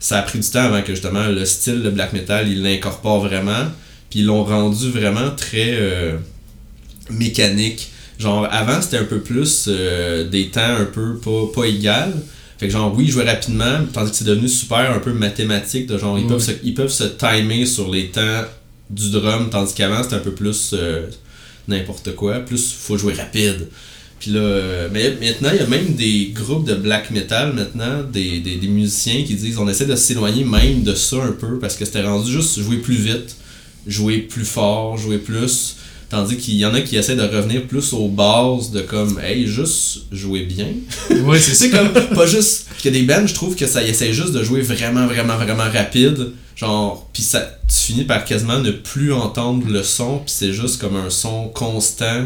[0.00, 3.20] ça a pris du temps avant que justement le style de black metal il l'incorpore
[3.20, 3.66] vraiment.
[4.10, 6.16] Puis ils l'ont rendu vraiment très euh,
[7.10, 7.90] mécanique.
[8.18, 12.12] Genre avant c'était un peu plus euh, des temps un peu pas, pas égal.
[12.58, 15.86] Fait que genre oui ils jouaient rapidement tandis que c'est devenu super un peu mathématique
[15.86, 18.44] de genre ils, peuvent se, ils peuvent se timer sur les temps
[18.90, 21.06] du drum tandis qu'avant c'était un peu plus euh,
[21.68, 23.68] n'importe quoi plus faut jouer rapide
[24.20, 28.02] Puis là, euh, mais maintenant, il y a même des groupes de black metal maintenant,
[28.12, 31.58] des, des, des musiciens qui disent on essaie de s'éloigner même de ça un peu
[31.58, 33.36] parce que c'était rendu juste jouer plus vite,
[33.86, 35.76] jouer plus fort, jouer plus.
[36.10, 39.46] Tandis qu'il y en a qui essaient de revenir plus aux bases de comme, hey,
[39.46, 40.68] juste jouer bien.
[41.24, 42.66] Ouais, c'est c'est comme, pas juste.
[42.84, 46.32] a des bands, je trouve que ça essaie juste de jouer vraiment, vraiment, vraiment rapide.
[46.56, 50.80] Genre, pis ça, tu finis par quasiment ne plus entendre le son, pis c'est juste
[50.80, 52.24] comme un son constant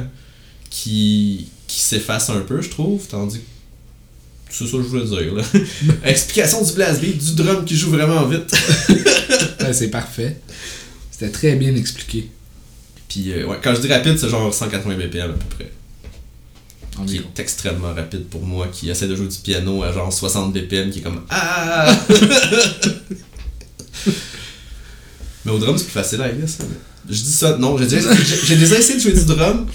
[0.70, 3.06] qui, qui s'efface un peu, je trouve.
[3.06, 3.44] Tandis que.
[4.50, 5.42] C'est ça que je voulais dire, là.
[6.04, 8.54] Explication du blast beat, du drum qui joue vraiment vite.
[9.60, 10.38] Ouais, c'est parfait.
[11.12, 12.28] C'était très bien expliqué.
[13.08, 15.72] Puis, euh, ouais, quand je dis rapide, c'est genre 180 BPM à peu près.
[17.06, 20.52] Qui est extrêmement rapide pour moi, qui essaie de jouer du piano à genre 60
[20.52, 21.96] BPM, qui est comme Ah!
[25.44, 26.58] Mais au drum, c'est plus facile à I guess.
[27.08, 29.68] Je dis ça, non, j'ai déjà essayé de jouer du drum.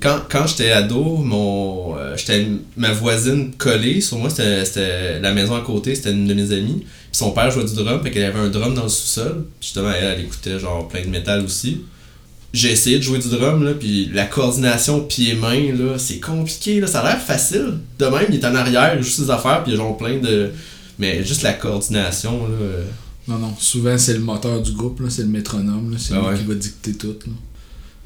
[0.00, 2.46] Quand, quand j'étais ado, mon, euh, j'étais
[2.76, 6.52] ma voisine collée sur moi, c'était, c'était la maison à côté, c'était une de mes
[6.52, 6.84] amies.
[6.84, 9.44] Puis son père jouait du drum, fait qu'elle avait un drum dans le sous-sol.
[9.60, 11.82] Justement, elle, elle écoutait genre plein de métal aussi.
[12.54, 16.86] J'ai essayé de jouer du drum, là, puis la coordination pied-main, là, c'est compliqué, là.
[16.86, 17.74] Ça a l'air facile.
[17.98, 20.50] De même, il est en arrière, il joue ses affaires, puis genre plein de.
[20.98, 22.56] Mais juste la coordination, là.
[23.28, 23.54] Non, non.
[23.58, 25.90] Souvent, c'est le moteur du groupe, là, c'est le métronome.
[25.92, 26.38] là, C'est Ah lui ouais.
[26.38, 27.08] qui va dicter tout.
[27.26, 27.32] là.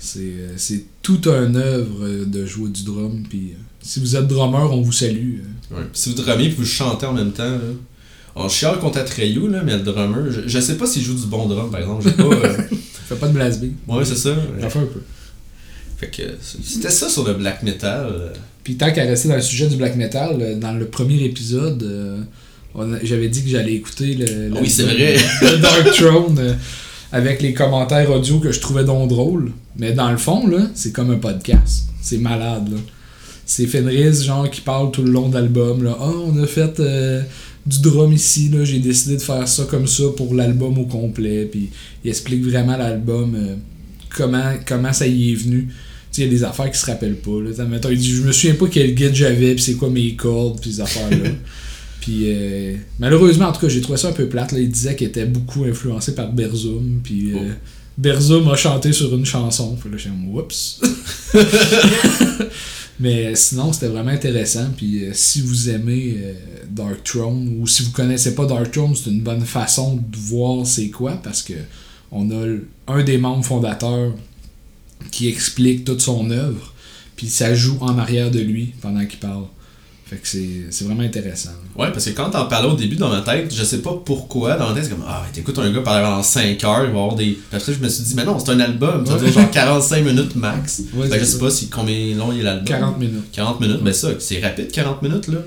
[0.05, 3.23] C'est, euh, c'est tout un œuvre euh, de jouer du drum.
[3.29, 5.39] Puis, euh, si vous êtes drummer, on vous salue.
[5.71, 5.83] Ouais.
[5.93, 7.61] Si vous drummez puis vous chantez en même temps, là.
[8.35, 11.27] On chiale contre Atreyu, là, mais le drummer, je, je sais pas s'il joue du
[11.27, 12.03] bon drum, par exemple.
[12.05, 12.25] J'ai pas.
[12.25, 12.57] euh,
[13.09, 13.75] Fais pas de blast beat.
[13.87, 14.35] Ouais, c'est ça.
[14.61, 15.03] J'en fais un peu.
[15.99, 16.23] Fait que
[16.65, 18.33] c'était ça sur le black metal.
[18.65, 22.21] Puis tant qu'à rester dans le sujet du black metal, dans le premier épisode, euh,
[22.75, 25.17] on a- j'avais dit que j'allais écouter le, le- Ah oui, c'est vrai.
[25.43, 26.57] le Dark Throne
[27.13, 29.53] avec les commentaires audio que je trouvais donc drôles.
[29.77, 31.89] Mais dans le fond, là, c'est comme un podcast.
[32.01, 32.79] C'est malade, là.
[33.45, 35.87] C'est Fenris, genre, qui parle tout le long de l'album.
[36.01, 37.23] Ah, on a fait euh,
[37.67, 38.65] du drum ici, là.
[38.65, 41.47] J'ai décidé de faire ça comme ça pour l'album au complet.
[41.51, 41.69] Puis
[42.03, 43.57] il explique vraiment l'album, euh,
[44.17, 45.69] comment, comment ça y est venu.
[45.69, 45.75] Tu
[46.13, 47.41] sais, il y a des affaires qui se rappellent pas.
[47.43, 47.51] Là.
[47.91, 50.73] Il dit Je me souviens pas quel guide j'avais, puis c'est quoi mes cordes, puis
[50.73, 51.31] ces affaires-là.
[52.03, 54.51] puis euh, malheureusement, en tout cas, j'ai trouvé ça un peu plate.
[54.51, 54.59] Là.
[54.59, 57.53] Il disait qu'il était beaucoup influencé par Berzum, puis euh, Oh.
[57.97, 59.77] Berzum a chanté sur une chanson.
[59.81, 60.81] Puis là, j'ai Oups
[63.01, 64.67] Mais sinon, c'était vraiment intéressant.
[64.77, 66.35] Puis euh, si vous aimez euh,
[66.69, 70.67] Dark Throne, ou si vous connaissez pas Dark Throne, c'est une bonne façon de voir
[70.67, 71.55] c'est quoi, parce que
[72.11, 72.47] on a
[72.89, 74.13] un des membres fondateurs
[75.13, 76.75] qui explique toute son œuvre,
[77.15, 79.45] puis ça joue en arrière de lui pendant qu'il parle.
[80.13, 80.29] Fait que
[80.71, 81.53] c'est vraiment intéressant.
[81.75, 84.57] Ouais, parce que quand t'en parlais au début dans ma tête, je sais pas pourquoi,
[84.57, 86.99] dans ma tête, c'est comme Ah, t'écoutes un gars parler pendant 5 heures, il va
[87.01, 87.31] avoir des.
[87.33, 89.33] Puis après, je me suis dit, mais non, c'est un album, ça Ouais.
[89.33, 90.83] genre 45 minutes max.
[90.93, 91.39] Ouais, fait que je sais ça.
[91.39, 92.67] pas si, combien long il est l'album.
[92.67, 93.25] 40 minutes.
[93.33, 95.39] 40 minutes, ben ça, c'est rapide 40 minutes là.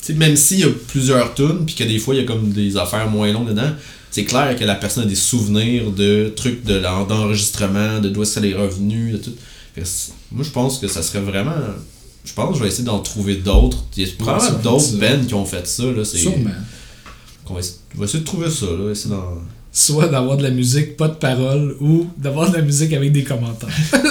[0.00, 2.26] Tu sais, même s'il y a plusieurs tunes, puis que des fois il y a
[2.26, 3.70] comme des affaires moins longues dedans,
[4.10, 8.46] c'est clair que la personne a des souvenirs de trucs de d'enregistrement, de d'où qu'elle
[8.46, 9.32] est revenue, de tout.
[9.76, 9.82] Que
[10.32, 11.52] moi je pense que ça serait vraiment.
[12.26, 13.84] Je pense que je vais essayer d'en trouver d'autres.
[13.96, 15.84] Il y a probablement d'autres bands qui ont fait ça.
[15.84, 16.50] Là, c'est- Sûrement.
[17.46, 18.66] qu'on va, essayer, on va essayer de trouver ça.
[18.66, 19.14] Là, essayer
[19.72, 23.24] Soit d'avoir de la musique, pas de paroles, ou d'avoir de la musique avec des
[23.24, 23.68] commentaires.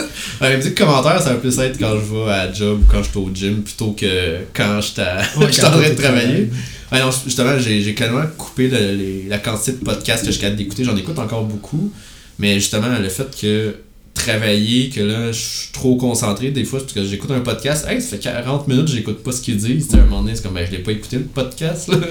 [0.41, 2.91] Ouais, la musique commentaire, ça va plus être quand je vais à la job ou
[2.91, 5.01] quand je suis au gym plutôt que quand je suis
[5.65, 6.49] en train de travailler.
[6.91, 10.31] Ouais, non, justement, j'ai j'ai clairement coupé le- les- la quantité de podcasts que je
[10.33, 10.83] suis capable d'écouter.
[10.83, 11.89] J'en écoute encore beaucoup.
[12.37, 13.75] Mais justement, le fait que
[14.15, 18.01] travailler, que là, je suis trop concentré, des fois, parce que j'écoute un podcast, hey,
[18.01, 19.93] ça fait 40 minutes, j'écoute pas ce qu'ils disent.
[19.93, 21.97] À un moment donné, c'est comme, ben, je l'ai pas écouté le podcast, là.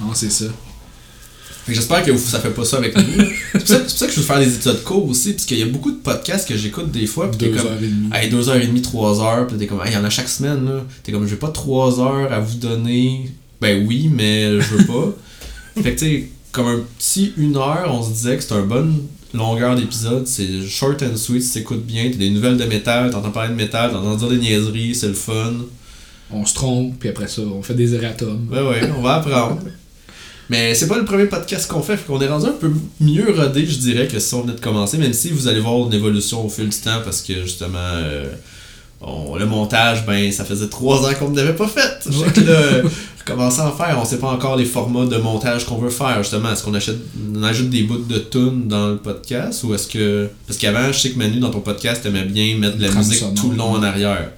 [0.00, 0.44] Non, c'est ça.
[1.66, 3.02] Fait que j'espère que vous, ça fait pas ça avec nous.
[3.52, 5.44] c'est pour, ça- c'est pour ça que je veux faire des études courts aussi, parce
[5.44, 7.82] qu'il y a beaucoup de podcasts que j'écoute des fois, puis t'es Deux comme, heures
[7.82, 8.08] et demie.
[8.12, 10.84] Hey, 2h30, 3h, puis t'es comme, hey, il y en a chaque semaine, là.
[11.02, 13.28] T'es comme, j'ai pas 3 heures à vous donner.
[13.60, 15.12] Ben oui, mais je veux pas.
[15.82, 18.66] fait que, tu sais, comme un petit 1 heure, on se disait que c'était une
[18.66, 19.02] bonne
[19.34, 20.26] longueur d'épisode.
[20.26, 22.10] C'est short and sweet, tu t'écoutes bien.
[22.10, 25.14] T'as des nouvelles de métal, t'entends parler de métal, t'entends dire des niaiseries, c'est le
[25.14, 25.54] fun.
[26.30, 28.46] On se trompe, puis après ça, on fait des erratums.
[28.50, 29.60] Ouais, ouais, on va apprendre.
[30.50, 32.70] Mais c'est pas le premier podcast qu'on fait, fait qu'on est rendu un peu
[33.00, 35.86] mieux rodé, je dirais, que si on venait de commencer, même si vous allez voir
[35.86, 38.30] une évolution au fil du temps, parce que justement, euh,
[39.02, 42.02] on- le montage, ben, ça faisait trois ans qu'on ne l'avait pas fait.
[42.10, 42.82] Fait que là,
[43.28, 46.22] commencer à en faire, on sait pas encore les formats de montage qu'on veut faire,
[46.22, 46.50] justement.
[46.52, 46.96] Est-ce qu'on achète,
[47.36, 50.28] on ajoute des bouts de tunes dans le podcast, ou est-ce que.
[50.46, 53.18] Parce qu'avant, je sais que Manu, dans ton podcast, t'aimais bien mettre de la musique
[53.18, 53.78] sonore, tout le long ouais.
[53.78, 54.30] en arrière.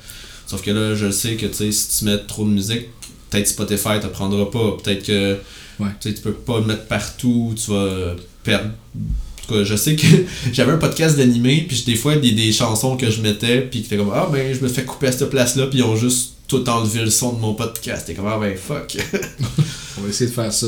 [0.46, 2.88] Sauf que là, je sais que, tu sais, si tu mets trop de musique,
[3.30, 4.76] peut-être Spotify te prendra pas.
[4.82, 5.36] Peut-être que
[5.78, 5.88] Ouais.
[6.00, 8.14] tu peux pas le mettre partout, tu vas
[8.44, 8.66] perdre.
[8.94, 10.04] En tout cas, je sais que
[10.52, 13.86] j'avais un podcast d'animé, puis des fois, des, des chansons que je mettais, puis qui
[13.86, 16.34] étaient comme, ah ben, je me fais couper à cette place-là, puis ils ont juste
[16.50, 18.06] tout enlevé le son de mon podcast.
[18.08, 18.96] T'es comme, ah ben, fuck.
[19.98, 20.66] On va essayer de faire ça.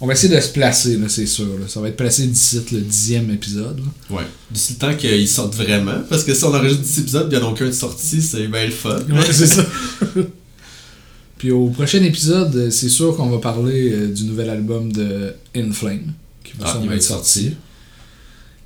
[0.00, 1.46] On va essayer de se placer, là, c'est sûr.
[1.58, 1.68] là.
[1.68, 3.78] Ça va être placé d'ici le dixième épisode.
[3.78, 4.16] là.
[4.16, 4.24] ouais.
[4.50, 7.44] D'ici le temps qu'ils sortent vraiment, parce que si on enregistre 10 épisodes, il n'y
[7.44, 8.98] en a aucun de sorti, c'est ben le fun.
[9.10, 9.64] Ouais, c'est ça.
[11.38, 15.70] Puis au prochain épisode, c'est sûr qu'on va parler euh, du nouvel album de In
[15.72, 17.56] Flame, qui va Ah, il va être être sorti, sorti.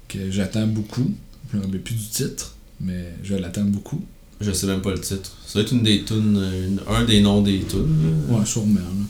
[0.08, 1.10] que j'attends beaucoup.
[1.52, 4.04] Je me rappelle plus du titre, mais je l'attends beaucoup.
[4.40, 5.30] Je sais même pas le titre.
[5.46, 8.24] Ça doit être une des tunes, euh, une- un des noms des tunes.
[8.28, 8.74] Ouais, sûrement.
[8.74, 9.04] là.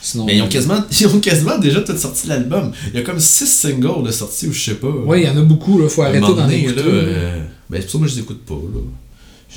[0.00, 2.70] Sinon, Mais ils ont, quasiment, ils ont quasiment déjà tout sorti l'album.
[2.92, 4.88] Il y a comme 6 singles de sortie ou je sais pas.
[4.88, 5.88] Ouais, il y en a beaucoup, là.
[5.88, 6.76] Faut arrêter d'en écouter.
[6.76, 8.54] là, euh, ben, c'est pour ça que moi je les écoute pas.
[8.54, 8.80] Là.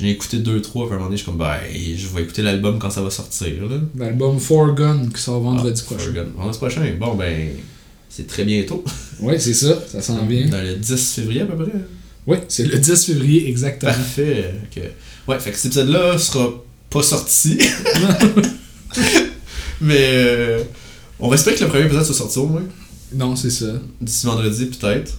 [0.00, 1.56] J'en ai écouté 2-3, puis à un moment donné, je suis comme, ben,
[1.96, 3.48] je vais écouter l'album quand ça va sortir.
[3.70, 3.76] Là.
[3.96, 6.04] L'album Four Gun qui sort vendredi Ah, prochain.
[6.06, 6.32] Forgotten.
[6.36, 6.94] Vendredi prochain.
[6.98, 7.50] Bon, ben,
[8.08, 8.82] c'est très bientôt.
[9.20, 10.48] Ouais, c'est ça, ça s'en vient.
[10.48, 11.72] Dans le 10 février à peu près.
[12.26, 13.92] Ouais, c'est le 10 février exactement.
[13.92, 14.54] Parfait.
[14.64, 14.82] Ok.
[15.28, 16.50] Ouais, fait que cet épisode-là sera
[16.90, 17.58] pas sorti.
[19.80, 20.62] Mais euh,
[21.18, 22.62] on va espérer que le premier épisode soit sorti au moins.
[23.14, 23.66] non, c'est ça.
[24.00, 25.18] D'ici vendredi, peut-être.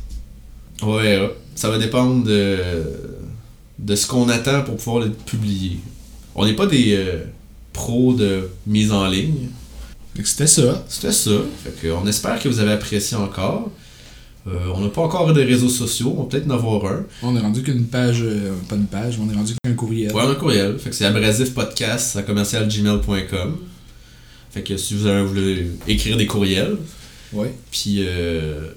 [0.82, 1.30] On verra.
[1.56, 2.58] Ça va dépendre de,
[3.80, 5.80] de ce qu'on attend pour pouvoir le publier.
[6.36, 7.24] On n'est pas des euh,
[7.74, 9.50] pros de mise en ligne.
[10.16, 10.84] Fait que C'était ça.
[10.88, 11.32] C'était ça.
[11.64, 13.70] Fait que on espère que vous avez apprécié encore.
[14.46, 16.14] Euh, on n'a pas encore de réseaux sociaux.
[16.18, 17.06] On va peut-être en avoir un.
[17.22, 20.12] On est rendu qu'une page, euh, pas une page, mais on est rendu qu'un courriel.
[20.14, 20.78] Ouais, un courriel.
[20.80, 23.58] Fait que c'est abrasifpodcast à commercialgmail.com.
[24.52, 26.76] Fait que si vous avez voulu écrire des courriels,
[27.32, 27.54] Ouais.
[27.72, 28.68] puis euh,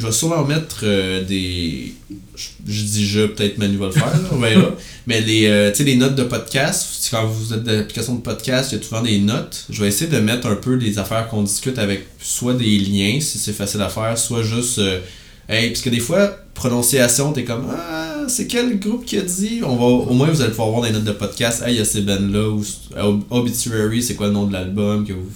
[0.00, 1.92] je vais sûrement mettre euh, des.
[2.34, 4.70] Je, je dis je, peut-être Manu va le faire, on verra.
[5.06, 8.14] Mais les, euh, tu sais, les notes de podcast, si quand vous êtes dans l'application
[8.14, 9.66] de podcast, il y a souvent des notes.
[9.70, 13.20] Je vais essayer de mettre un peu des affaires qu'on discute avec soit des liens,
[13.20, 14.78] si c'est facile à faire, soit juste.
[14.78, 15.00] euh,
[15.48, 19.60] hey, parce que des fois, prononciation, t'es comme Ah, c'est quel groupe qui a dit?
[19.64, 21.80] On va, Au moins, vous allez pouvoir voir les notes de podcast, hey, il y
[21.80, 22.64] a ces bands-là, ou
[22.96, 25.28] Ob- Obituary, c'est quoi le nom de l'album que vous.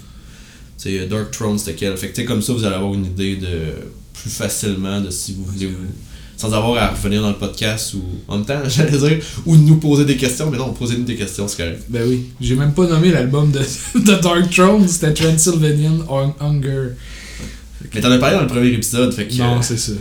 [1.08, 1.96] Dark Throne, c'était quel?
[1.96, 3.46] Fait que, comme ça, vous allez avoir une idée de
[4.14, 5.74] plus facilement de si vous voulez vous.
[6.36, 8.02] Sans avoir à revenir dans le podcast ou.
[8.26, 11.46] En même temps, j'allais dire, ou nous poser des questions, mais non, posez-nous des questions,
[11.46, 11.82] c'est correct.
[11.88, 12.26] Ben oui.
[12.40, 13.60] J'ai même pas nommé l'album de,
[13.98, 16.88] de Dark Throne, c'était Transylvanian Hung- Hunger.
[17.94, 19.34] Mais t'en as parlé dans le premier épisode, fait que.
[19.36, 19.92] Non, euh, c'est ça.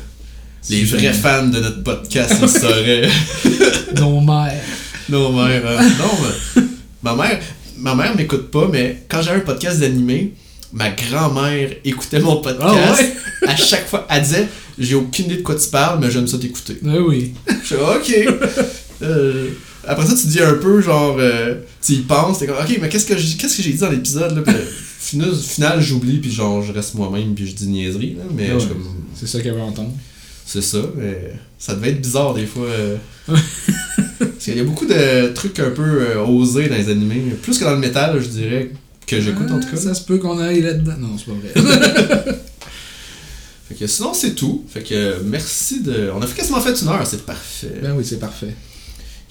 [0.70, 3.10] les vrais fans de notre podcast, ils sauraient.
[4.00, 4.64] Nos mères.
[5.10, 5.62] Non, mère.
[5.66, 6.62] euh, non,
[7.04, 7.40] ma mère,
[7.78, 10.34] ma mère m'écoute pas, mais quand j'avais un podcast d'animé,
[10.74, 12.64] ma grand-mère écoutait mon podcast.
[12.66, 13.14] Ah ouais?
[13.48, 14.48] À chaque fois, elle disait
[14.78, 16.78] J'ai aucune idée de quoi tu parles, mais j'aime ça t'écouter.
[16.82, 17.34] Ben oui.
[17.48, 18.36] Je fais Ok.
[19.02, 19.50] Euh,
[19.86, 21.56] après ça, tu dis un peu, genre, euh,
[21.86, 24.66] tu y penses, t'es comme Ok, mais qu'est-ce que j'ai que dit dans l'épisode euh,
[25.00, 28.56] final, final j'oublie, puis genre, je reste moi-même, puis je dis niaiserie, là, mais Ah
[28.56, 28.66] ouais.
[28.66, 28.86] comme.
[29.14, 29.92] C'est ça qu'elle veut entendre.
[30.46, 32.66] C'est ça, mais ça devait être bizarre des fois.
[32.68, 32.96] euh.
[33.28, 37.22] Parce qu'il y a beaucoup de trucs un peu euh, osés dans les animés.
[37.42, 38.72] Plus que dans le métal, je dirais,
[39.18, 39.78] que j'écoute en tout cas.
[39.78, 40.94] Ça se peut qu'on aille là-dedans.
[41.00, 42.40] Non, c'est pas vrai.
[43.70, 44.66] Fait que sinon, c'est tout.
[44.70, 46.10] Fait que euh, merci de.
[46.14, 47.72] On a fait quasiment fait une heure, c'est parfait.
[47.82, 48.54] ben oui, c'est parfait.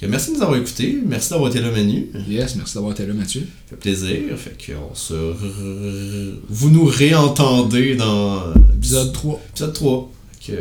[0.01, 0.99] Que merci de nous avoir écoutés.
[1.07, 2.09] Merci d'avoir été là, Manu.
[2.29, 3.43] Yes, merci d'avoir été là, Mathieu.
[3.43, 4.19] Ça fait plaisir.
[4.37, 5.13] Fait que on se.
[5.15, 9.41] re- Vous nous réentendez dans Épisode 3.
[9.51, 10.13] épisode 3.
[10.41, 10.59] Fait que.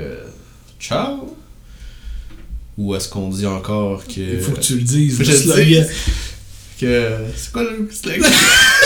[0.80, 1.36] Ciao!
[2.78, 4.20] Ou est-ce qu'on dit encore que.
[4.20, 5.14] Il faut que tu le dises.
[5.18, 5.88] Faut que je le dise.
[6.80, 7.18] Que.
[7.38, 7.88] C'est quoi le?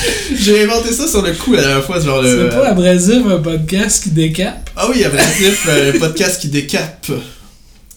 [0.36, 2.50] J'ai inventé ça sur le coup la dernière fois, genre le.
[2.50, 4.70] C'est pas abrasif un podcast qui décape?
[4.76, 7.06] Ah oui, abrasif, le podcast qui décape.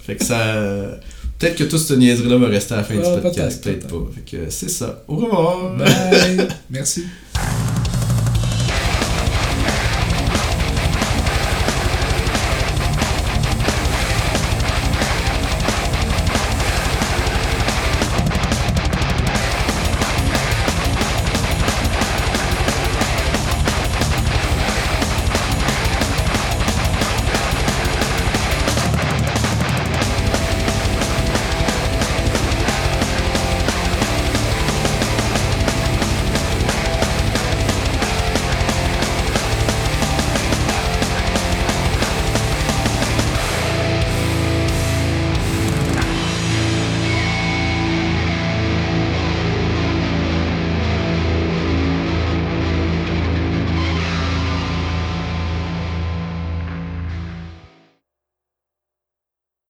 [0.05, 0.55] Fait que ça.
[1.37, 3.87] Peut-être que tout ce niaiserie-là va rester à la fin Ah, du podcast, peut-être, peut-être
[3.87, 4.11] pas.
[4.13, 5.03] Fait que c'est ça.
[5.07, 5.75] Au revoir!
[5.75, 6.47] Bye!
[6.69, 7.03] Merci.